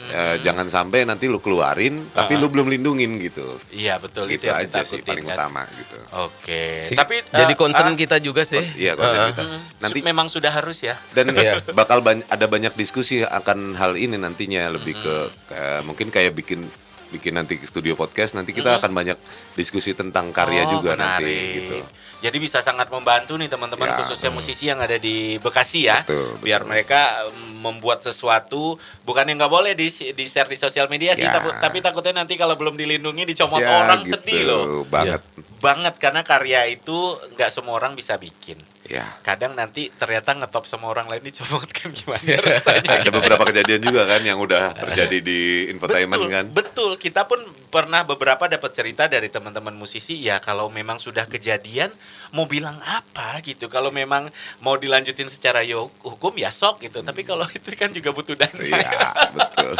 eh, 0.06 0.36
jangan 0.40 0.66
sampai 0.66 1.02
nanti 1.02 1.24
lu 1.24 1.38
keluarin 1.38 1.98
tapi 2.10 2.34
Ah. 2.34 2.40
lu 2.40 2.46
belum 2.46 2.68
lindungin 2.68 3.18
gitu. 3.18 3.56
Iya 3.68 3.96
betul 3.96 4.26
gitu 4.26 4.42
itu 4.42 4.46
yang 4.46 4.62
aja 4.62 4.80
sih 4.82 5.00
paling 5.00 5.22
kan. 5.22 5.36
utama 5.36 5.62
gitu. 5.68 5.98
Oke. 6.20 6.88
I- 6.88 6.94
Tapi 6.94 7.14
jadi 7.26 7.50
eh, 7.50 7.58
concern 7.58 7.90
ah, 7.90 7.98
kita 7.98 8.16
juga 8.18 8.42
sih. 8.42 8.62
Iya, 8.76 8.94
konsen 8.94 9.16
Heeh. 9.16 9.30
kita. 9.32 9.42
nanti 9.78 9.98
memang 10.00 10.26
sudah 10.26 10.50
harus 10.50 10.78
ya. 10.80 10.94
dan 11.10 11.30
Iya. 11.30 11.60
bakal 11.72 12.00
bany- 12.00 12.26
ada 12.26 12.46
banyak 12.46 12.72
diskusi 12.72 13.20
akan 13.20 13.74
hal 13.74 13.94
ini 13.94 14.14
nantinya 14.14 14.68
lebih 14.68 14.94
ke 14.94 15.14
kayak- 15.48 15.82
mungkin 15.82 16.08
kayak 16.08 16.32
bikin 16.32 16.64
bikin 17.08 17.32
nanti 17.32 17.62
studio 17.62 17.94
podcast 17.94 18.34
nanti 18.34 18.50
kita 18.50 18.76
akan 18.76 18.90
banyak 18.90 19.14
diskusi 19.54 19.94
tentang 19.94 20.30
karya 20.30 20.66
Oh, 20.66 20.76
juga 20.76 20.92
menarik. 20.92 21.22
nanti 21.22 21.56
gitu. 21.56 21.76
Jadi 22.16 22.36
bisa 22.40 22.64
sangat 22.64 22.88
membantu 22.88 23.36
nih 23.36 23.46
teman-teman 23.46 23.86
Ya. 23.86 23.96
khususnya 24.00 24.32
musisi 24.32 24.66
yang 24.66 24.80
ada 24.80 24.96
di 24.96 25.36
Bekasi 25.36 25.84
ya. 25.84 26.00
Betul, 26.00 26.32
Biar 26.40 26.64
betul. 26.64 26.70
mereka 26.72 27.00
mm, 27.28 27.60
membuat 27.60 28.00
sesuatu 28.00 28.78
bukan 29.04 29.28
yang 29.28 29.36
nggak 29.36 29.52
boleh 29.52 29.72
di 29.76 29.86
di 29.90 30.24
share 30.24 30.48
di 30.48 30.56
sosial 30.56 30.88
media 30.88 31.12
sih, 31.12 31.26
Ya. 31.26 31.34
tapi, 31.34 31.48
tapi 31.60 31.78
takutnya 31.80 32.24
nanti 32.24 32.34
kalau 32.34 32.56
belum 32.56 32.74
dilindungi 32.74 33.26
dicomot 33.26 33.60
Ya, 33.60 33.84
orang 33.84 34.00
gitu, 34.02 34.16
sedih 34.16 34.42
loh. 34.48 34.64
Banget. 34.88 35.20
Banget 35.60 35.94
karena 35.98 36.22
karya 36.22 36.64
itu 36.68 36.96
nggak 37.36 37.50
semua 37.52 37.76
orang 37.76 37.92
bisa 37.92 38.16
bikin. 38.16 38.56
Ya. 38.86 39.06
Kadang 39.22 39.58
nanti 39.58 39.90
ternyata 39.92 40.34
ngetop 40.34 40.64
sama 40.66 40.90
orang 40.90 41.10
lain 41.10 41.22
dicomot 41.22 41.66
kan 41.76 41.90
gimana 41.90 42.38
rasanya. 42.38 43.02
Ada 43.02 43.10
beberapa 43.10 43.44
kejadian 43.46 43.80
juga 43.82 44.06
kan 44.06 44.22
yang 44.22 44.38
udah 44.38 44.72
terjadi 44.74 45.18
di 45.22 45.40
infotainment 45.70 46.18
betul, 46.18 46.30
kan. 46.32 46.44
Betul, 46.50 46.90
kita 46.98 47.26
pun 47.26 47.42
pernah 47.70 48.06
beberapa 48.06 48.46
dapat 48.46 48.70
cerita 48.72 49.10
dari 49.10 49.26
teman-teman 49.28 49.74
musisi 49.74 50.18
ya 50.22 50.38
kalau 50.38 50.70
memang 50.70 50.96
sudah 51.02 51.26
kejadian 51.26 51.90
mau 52.36 52.44
bilang 52.44 52.76
apa 52.84 53.40
gitu. 53.40 53.72
Kalau 53.72 53.88
memang 53.88 54.28
mau 54.60 54.76
dilanjutin 54.76 55.32
secara 55.32 55.64
hukum 56.04 56.36
ya 56.36 56.52
sok 56.52 56.84
gitu. 56.84 57.00
Tapi 57.00 57.24
kalau 57.24 57.48
itu 57.56 57.72
kan 57.72 57.88
juga 57.88 58.12
butuh 58.12 58.36
dana. 58.36 58.60
Iya, 58.60 58.92
betul. 59.32 59.72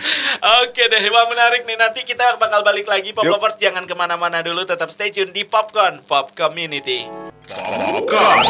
Oke 0.62 0.82
deh, 0.86 1.02
wah 1.10 1.26
menarik 1.26 1.66
nih. 1.66 1.74
Nanti 1.74 2.06
kita 2.06 2.38
bakal 2.38 2.62
balik 2.62 2.86
lagi. 2.86 3.10
Pop 3.10 3.26
Yuk. 3.26 3.34
Lovers 3.34 3.58
jangan 3.58 3.82
ke 3.90 3.94
mana-mana 3.98 4.38
dulu. 4.46 4.62
Tetap 4.62 4.94
stay 4.94 5.10
tune 5.10 5.34
di 5.34 5.42
Popcorn 5.42 6.06
Pop 6.06 6.30
Community. 6.38 7.10
Popcorn. 7.50 8.46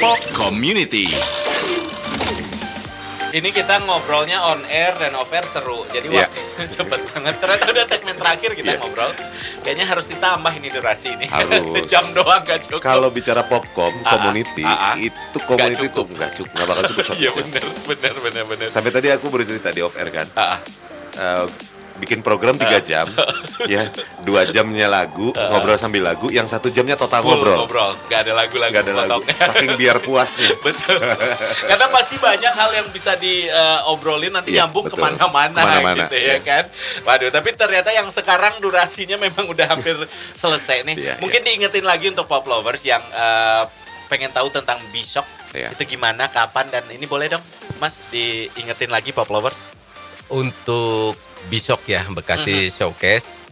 Pop 0.00 0.20
Community. 0.32 1.12
Ini 3.36 3.52
kita 3.52 3.84
ngobrolnya 3.84 4.40
on 4.48 4.64
air 4.64 4.96
dan 4.96 5.12
off 5.12 5.28
air 5.28 5.44
seru. 5.44 5.84
Jadi 5.92 6.08
Iya. 6.08 6.24
waktu 6.24 6.40
cepet 6.80 7.00
banget. 7.12 7.34
Ternyata 7.36 7.64
udah 7.68 7.84
segmen 7.84 8.16
terakhir 8.16 8.56
kita 8.56 8.70
Iya. 8.72 8.80
ngobrol. 8.80 9.12
Kayaknya 9.60 9.84
harus 9.84 10.06
ditambah 10.08 10.52
ini 10.56 10.68
durasi 10.72 11.08
ini. 11.20 11.28
Harus. 11.36 11.68
Sejam 11.76 12.16
doang 12.16 12.40
gak 12.40 12.64
cukup. 12.64 12.80
Kalau 12.80 13.12
bicara 13.12 13.44
popcom 13.44 13.92
Ah, 14.00 14.08
ah, 14.08 14.12
community, 14.16 14.64
ah, 14.64 14.72
ah. 14.72 14.94
itu 14.96 15.38
community 15.44 15.84
itu 15.84 16.02
nggak 16.06 16.32
cukup, 16.32 16.52
nggak 16.54 16.66
bakal 16.66 16.84
cukup 16.88 17.04
satu 17.12 17.20
Iya 17.20 17.30
bener, 17.34 17.62
bener, 17.84 18.14
bener, 18.24 18.44
bener. 18.48 18.68
Sampai 18.72 18.88
tadi 18.88 19.12
aku 19.12 19.28
baru 19.28 19.44
cerita 19.44 19.68
di 19.68 19.84
off 19.84 19.92
air 20.00 20.08
kan, 20.08 20.26
eh, 20.32 21.46
bikin 21.96 22.20
program 22.20 22.56
tiga 22.60 22.78
jam, 22.80 23.06
ya 23.72 23.88
dua 24.22 24.44
jamnya 24.48 24.86
lagu, 24.86 25.32
ngobrol 25.32 25.76
sambil 25.80 26.04
lagu, 26.06 26.28
yang 26.28 26.44
satu 26.46 26.68
jamnya 26.68 26.94
total 26.94 27.24
Full 27.24 27.36
ngobrol, 27.40 27.58
ngobrol. 27.64 27.92
Gak 28.08 28.28
ada 28.28 28.32
lagu-lagu 28.36 28.72
nggak 28.72 28.84
ada 28.84 28.94
lagu, 28.94 29.20
saking 29.50 29.74
biar 29.80 29.98
puasnya. 30.04 30.52
Betul. 30.60 31.00
Karena 31.70 31.86
pasti 31.88 32.16
banyak 32.20 32.52
hal 32.52 32.70
yang 32.76 32.86
bisa 32.92 33.16
diobrolin 33.16 34.32
nanti 34.32 34.52
Iya, 34.52 34.68
nyambung 34.68 34.86
betul. 34.86 35.00
ke 35.00 35.04
mana-mana 35.04 35.60
Ke 35.60 35.68
mana-mana, 35.68 36.04
gitu 36.06 36.16
ya 36.16 36.36
iya. 36.36 36.36
kan. 36.40 36.64
Waduh, 37.02 37.30
tapi 37.32 37.48
ternyata 37.56 37.90
yang 37.90 38.08
sekarang 38.12 38.60
durasinya 38.60 39.16
memang 39.18 39.48
udah 39.48 39.66
hampir 39.72 39.96
selesai 40.36 40.86
nih. 40.86 40.94
Iya, 40.96 41.14
Mungkin 41.18 41.40
diingetin 41.42 41.84
lagi 41.84 42.12
untuk 42.12 42.28
pop 42.28 42.44
lovers 42.46 42.84
yang 42.84 43.02
eh, 43.12 43.64
pengen 44.06 44.30
tahu 44.30 44.52
tentang 44.52 44.78
Bishop 44.94 45.26
Iya. 45.56 45.72
itu 45.72 45.96
gimana, 45.96 46.28
kapan 46.28 46.68
dan 46.68 46.84
ini 46.92 47.08
boleh 47.08 47.32
dong, 47.32 47.40
Mas 47.80 48.04
diingetin 48.12 48.92
lagi 48.92 49.16
pop 49.16 49.24
lovers. 49.32 49.72
Untuk 50.28 51.16
Bisok 51.46 51.86
ya 51.86 52.02
Bekasi 52.10 52.68
Showcase 52.68 53.46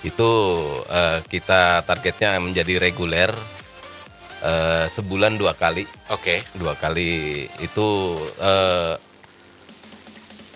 itu 0.00 0.30
eh, 0.86 1.18
kita 1.26 1.82
targetnya 1.82 2.38
menjadi 2.38 2.78
reguler 2.78 3.32
eh, 4.40 4.86
sebulan 4.88 5.36
dua 5.36 5.52
kali 5.52 5.84
Oke. 6.08 6.40
dua 6.54 6.72
kali 6.78 7.44
itu 7.60 7.88
eh, 8.38 8.94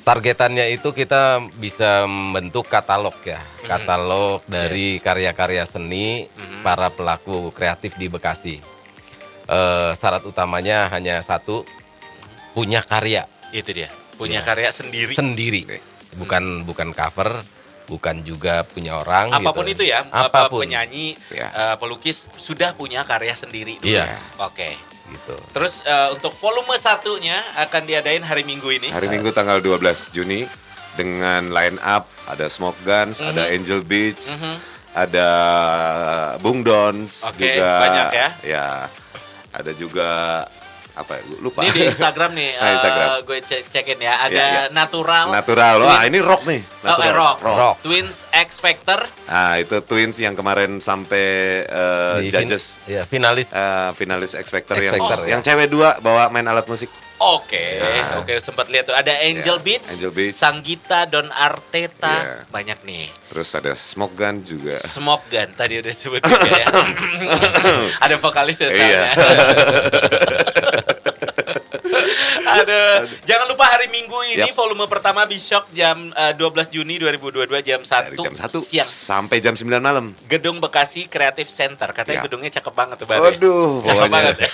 targetannya 0.01 0.73
itu 0.73 0.90
kita 0.90 1.45
bisa 1.59 2.09
membentuk 2.09 2.64
katalog 2.66 3.16
ya 3.23 3.43
katalog 3.66 4.40
dari 4.49 4.97
Yes. 4.97 5.05
karya-karya 5.05 5.64
seni 5.66 6.27
para 6.62 6.88
pelaku 6.90 7.53
kreatif 7.53 7.97
di 7.97 8.09
Bekasi 8.09 8.57
Eh, 9.51 9.93
syarat 9.99 10.23
utamanya 10.23 10.87
hanya 10.95 11.19
satu 11.27 11.66
punya 12.55 12.87
karya 12.87 13.27
Itu 13.51 13.75
dia. 13.75 13.90
Punya 14.14 14.38
Iya. 14.38 14.47
karya 14.47 14.71
sendiri. 14.71 15.11
sendiri 15.11 15.61
bukan 16.12 16.64
bukan 16.64 16.90
cover 16.90 17.42
bukan 17.87 18.23
juga 18.23 18.62
punya 18.62 18.96
orang 18.96 19.35
Apa 19.35 19.51
pun 19.51 19.66
gitu. 19.66 19.83
itu 19.83 19.90
ya, 19.90 20.07
apa 20.07 20.31
apa 20.31 20.40
pun 20.46 20.62
penyanyi, 20.62 21.18
Ya. 21.29 21.51
eh, 21.51 21.77
pelukis 21.77 22.31
sudah 22.33 22.70
punya 22.73 23.03
karya 23.03 23.35
sendiri. 23.35 23.79
dulu. 23.79 23.90
Iya. 23.90 24.14
Oke. 24.38 24.79
gitu 25.11 25.35
Terus 25.51 25.83
eh, 25.83 26.09
untuk 26.14 26.31
volume 26.33 26.79
satunya 26.79 27.35
akan 27.59 27.83
diadain 27.83 28.23
hari 28.23 28.46
Minggu 28.46 28.70
ini. 28.70 28.88
Hari 28.88 29.11
Minggu 29.11 29.31
tanggal 29.31 29.59
12 29.59 29.83
Juni 30.11 30.46
dengan 30.94 31.51
line 31.51 31.83
up 31.83 32.07
ada 32.27 32.46
Smoke 32.46 32.79
Guns, 32.81 33.18
Mhm. 33.18 33.29
ada 33.29 33.42
Angel 33.49 33.83
Beach, 33.83 34.31
ada 34.92 35.29
Bung 36.38 36.62
Dons 36.62 37.27
Oke, 37.27 37.42
juga. 37.44 37.70
banyak 37.81 38.09
ya. 38.12 38.29
Ya. 38.44 38.66
Ada 39.51 39.75
juga 39.75 40.11
apa 41.01 41.17
ya? 41.17 41.23
Lupa. 41.39 41.61
Ini 41.61 41.71
di 41.71 41.83
Instagram 41.85 42.31
nih, 42.33 42.51
Nah, 42.61 42.71
Instagram. 42.75 43.09
gue 43.23 43.39
cek 43.41 43.63
cekin 43.67 43.99
ya. 43.99 44.15
Ada 44.21 44.31
Iya, 44.31 44.45
iya. 44.47 44.63
natural. 44.71 45.27
Natural. 45.31 45.75
Wah, 45.79 45.87
Twins- 45.99 46.09
ini 46.09 46.19
rock 46.21 46.43
nih. 46.45 46.61
Oh, 46.61 46.87
eh, 46.87 46.89
Natural. 46.91 47.15
rock. 47.15 47.37
Rock. 47.43 47.77
Twins 47.81 48.17
X 48.31 48.49
Factor. 48.59 49.01
Ah, 49.27 49.57
itu 49.57 49.77
Twins 49.81 50.17
yang 50.17 50.33
kemarin 50.33 50.79
sampai 50.79 51.27
eh, 51.63 52.15
Di 52.19 52.29
fin- 52.29 52.45
judges 52.47 52.81
ya 52.85 53.03
finalis 53.03 53.51
eh, 53.51 53.91
finalis 53.95 54.33
X 54.33 54.49
Factor 54.49 54.75
X 54.75 54.83
yang 54.83 54.95
Factor, 54.95 55.19
ya. 55.23 55.29
yang 55.29 55.41
cewek 55.41 55.69
dua 55.69 55.97
bawa 55.99 56.29
main 56.29 56.45
alat 56.45 56.65
musik. 56.65 56.89
Oke, 57.21 57.77
Nah. 57.77 58.25
oke 58.25 58.33
sempat 58.41 58.65
lihat 58.67 58.89
tuh. 58.89 58.97
Ada 58.97 59.13
Angel 59.23 59.53
Iya, 59.55 59.63
Beats, 59.63 59.93
Angel 59.93 60.09
Beats. 60.09 60.41
Sanggita, 60.41 61.05
Don 61.05 61.29
Arteta, 61.29 62.17
Iya. 62.17 62.49
banyak 62.49 62.81
nih. 62.83 63.13
Terus 63.29 63.53
ada 63.53 63.77
Smoke 63.77 64.17
Gun 64.17 64.41
juga. 64.41 64.81
Smoke 64.81 65.29
Gun 65.29 65.53
tadi 65.53 65.77
udah 65.77 65.91
disebut 65.91 66.17
juga 66.19 66.49
ya. 66.49 66.65
Ada 68.09 68.17
vokalisnya 68.17 68.73
Iya. 68.73 69.05
Ada. 72.61 72.83
Jangan 73.23 73.46
lupa 73.49 73.64
hari 73.64 73.88
Minggu 73.88 74.14
ini 74.29 74.42
Yap. 74.42 74.55
volume 74.55 74.85
pertama 74.87 75.25
Bishop 75.25 75.64
jam 75.70 75.96
eh, 76.11 76.33
12 76.35 76.44
Juni 76.70 76.96
2022 76.96 77.49
jam 77.62 77.81
1 77.81 77.88
Dari 78.07 78.16
jam 78.18 78.35
1 78.35 78.53
siang. 78.61 78.87
sampai 78.87 79.38
jam 79.38 79.53
9 79.53 79.66
malam. 79.79 80.12
Gedung 80.27 80.59
Bekasi 80.59 81.07
Creative 81.07 81.46
Center. 81.46 81.88
Katanya 81.90 82.18
Ya. 82.18 82.25
gedungnya 82.25 82.51
cakep 82.51 82.73
banget 82.73 82.96
tuh. 82.99 83.07
Waduh, 83.07 83.81
Cakep 83.81 83.87
pokoknya 83.87 84.11
banget 84.11 84.37
ya. 84.38 84.49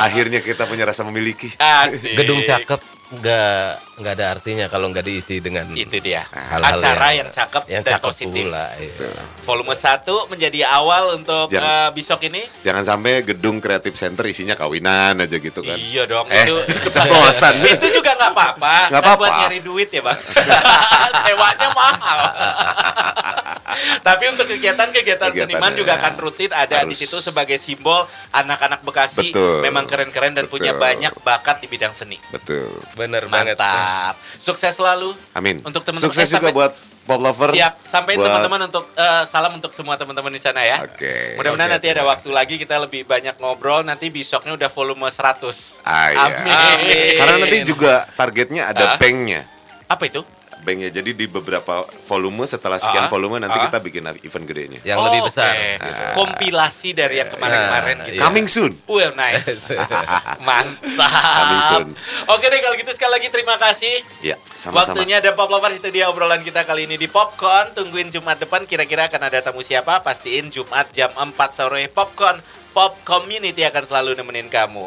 akhirnya 0.00 0.40
kita 0.40 0.64
punya 0.64 0.84
rasa 0.84 1.02
memiliki. 1.02 1.48
Asik. 1.56 2.14
gedung 2.14 2.40
cakep 2.40 2.97
nggak 3.10 3.64
nggak 3.98 4.12
ada 4.14 4.26
artinya 4.30 4.66
kalau 4.66 4.86
nggak 4.86 5.00
diisi 5.00 5.40
dengan 5.40 5.64
Itu 5.72 5.96
dia. 5.96 6.28
hal-hal 6.28 6.76
Acara 6.76 7.08
yang, 7.14 7.28
cakep 7.28 7.62
yang 7.66 7.80
dan 7.80 7.96
cakep 7.96 8.04
positif. 8.04 8.44
pula, 8.44 8.68
iya. 8.76 9.08
Volume 9.42 9.72
1 9.72 10.04
menjadi 10.28 10.60
awal 10.68 11.16
untuk 11.16 11.48
Jangan. 11.48 11.88
eh, 11.88 11.90
Bishop 11.92 12.20
ini. 12.22 12.44
Jangan 12.60 12.84
sampai 12.84 13.24
gedung 13.24 13.58
kreatif 13.58 13.96
center 13.96 14.22
isinya 14.24 14.52
kawinan 14.52 15.18
aja 15.18 15.36
gitu 15.36 15.60
kan. 15.62 15.72
Iya 15.74 16.04
dong, 16.04 16.28
Eh, 16.28 16.36
itu 16.38 16.54
keceplosan. 16.84 17.64
itu 17.74 17.86
juga 17.90 18.12
nggak 18.12 18.30
apa-apa. 18.30 18.74
Nggak 18.86 19.00
Kan 19.00 19.08
apa-apa. 19.08 19.18
buat 19.18 19.32
nyari 19.40 19.60
duit 19.62 19.88
ya, 19.88 20.02
Bang. 20.04 20.18
Sewanya 21.24 21.68
mahal. 21.72 22.18
Tapi 24.00 24.24
untuk 24.28 24.46
kegiatan-kegiatan 24.46 25.28
Kegiatan, 25.28 25.48
seniman 25.50 25.72
juga 25.72 25.92
ya. 25.92 26.00
akan 26.00 26.12
rutin 26.18 26.50
ada 26.50 26.82
di 26.82 26.92
Harus. 26.92 26.98
situ 26.98 27.16
sebagai 27.18 27.56
simbol 27.56 28.02
anak-anak 28.30 28.80
Bekasi 28.80 29.30
Betul. 29.30 29.60
memang 29.60 29.84
keren-keren 29.84 30.32
dan 30.32 30.46
punya 30.46 30.72
Betul. 30.72 30.84
banyak 30.84 31.12
bakat 31.20 31.56
di 31.58 31.66
bidang 31.66 31.92
seni. 31.92 32.16
Betul. 32.28 32.70
bener 32.94 33.26
banget 33.26 33.54
Mantap. 33.54 34.14
Sukses 34.34 34.72
selalu. 34.72 35.12
Amin. 35.32 35.60
Untuk 35.60 35.82
teman-teman. 35.82 36.04
Sukses 36.04 36.24
Eh, 36.24 36.32
juga 36.32 36.48
sampai- 36.48 36.56
buat 36.56 36.72
Pop 37.04 37.18
Lover. 37.18 37.48
Siap, 37.48 37.80
sampaikan 37.82 38.20
Buat- 38.20 38.28
teman-teman 38.36 38.60
untuk 38.68 38.84
eh, 38.90 39.24
salam 39.24 39.52
untuk 39.54 39.72
semua 39.72 39.96
teman-teman 39.96 40.28
di 40.28 40.36
sana 40.36 40.60
ya. 40.60 40.76
Oke. 40.82 41.36
Mudah-mudahan 41.36 41.70
Oke, 41.70 41.74
nanti 41.74 41.88
ada 41.88 42.04
waktu 42.04 42.28
lagi 42.28 42.54
kita 42.56 42.76
lebih 42.76 43.02
banyak 43.02 43.32
ngobrol. 43.38 43.80
Nanti 43.80 44.08
besoknya 44.08 44.52
udah 44.52 44.68
volume 44.68 45.08
100. 45.08 45.80
Ah, 45.82 46.12
iya. 46.12 46.36
Amin. 46.76 47.16
Karena 47.16 47.34
nanti 47.38 47.58
juga 47.64 48.04
targetnya 48.12 48.68
ada 48.68 48.84
Ah. 48.84 48.96
banknya. 48.96 49.48
Apa 49.86 50.04
itu? 50.04 50.20
Banknya 50.60 50.90
jadi 50.90 51.10
di 51.10 51.24
beberapa 51.24 51.80
volume 52.04 52.44
setelah 52.44 52.76
sekian 52.76 53.04
Ah, 53.04 53.08
volume 53.08 53.38
nanti 53.38 53.54
ah. 53.54 53.64
kita 53.64 53.78
bikin 53.78 54.02
event 54.18 54.44
gedenya. 54.44 54.80
yang 54.82 54.98
lebih 55.00 55.20
Oh, 55.20 55.26
besar 55.26 55.48
oke. 55.48 55.80
gitu. 55.80 56.02
Kompilasi 56.14 56.88
dari 56.92 57.14
yang 57.16 57.28
kemarin-kemarin 57.28 57.94
Nah, 57.94 58.04
gitu. 58.04 58.14
iya. 58.14 58.22
Coming 58.22 58.46
soon. 58.46 58.72
Well, 58.84 59.12
nice. 59.14 59.72
Mantap. 60.46 61.10
Coming 61.10 61.62
soon. 61.64 61.86
Oke 62.28 62.46
deh 62.46 62.60
kalau 62.60 62.74
gitu 62.74 62.90
sekali 62.90 63.12
lagi 63.12 63.28
terima 63.28 63.56
kasih. 63.56 63.94
Ya, 64.20 64.36
sama-sama. 64.50 64.94
Waktunya 64.94 65.18
ada 65.18 65.30
Pop 65.32 65.48
Lovers 65.48 65.76
itu 65.76 65.88
dia 65.88 66.06
obrolan 66.06 66.40
kita 66.40 66.62
kali 66.62 66.84
ini 66.84 66.96
di 66.96 67.06
Popcorn. 67.06 67.72
Tungguin 67.72 68.08
Jumat 68.08 68.38
depan 68.38 68.64
kira-kira 68.64 69.06
akan 69.06 69.22
ada 69.22 69.38
tamu 69.40 69.60
siapa? 69.60 70.00
Pastiin 70.00 70.48
Jumat 70.48 70.90
jam 70.90 71.10
4 71.10 71.32
sore 71.50 71.88
Popcorn. 71.88 72.38
Pop 72.68 72.94
Community 73.02 73.64
akan 73.64 73.82
selalu 73.82 74.14
nemenin 74.14 74.46
kamu. 74.46 74.86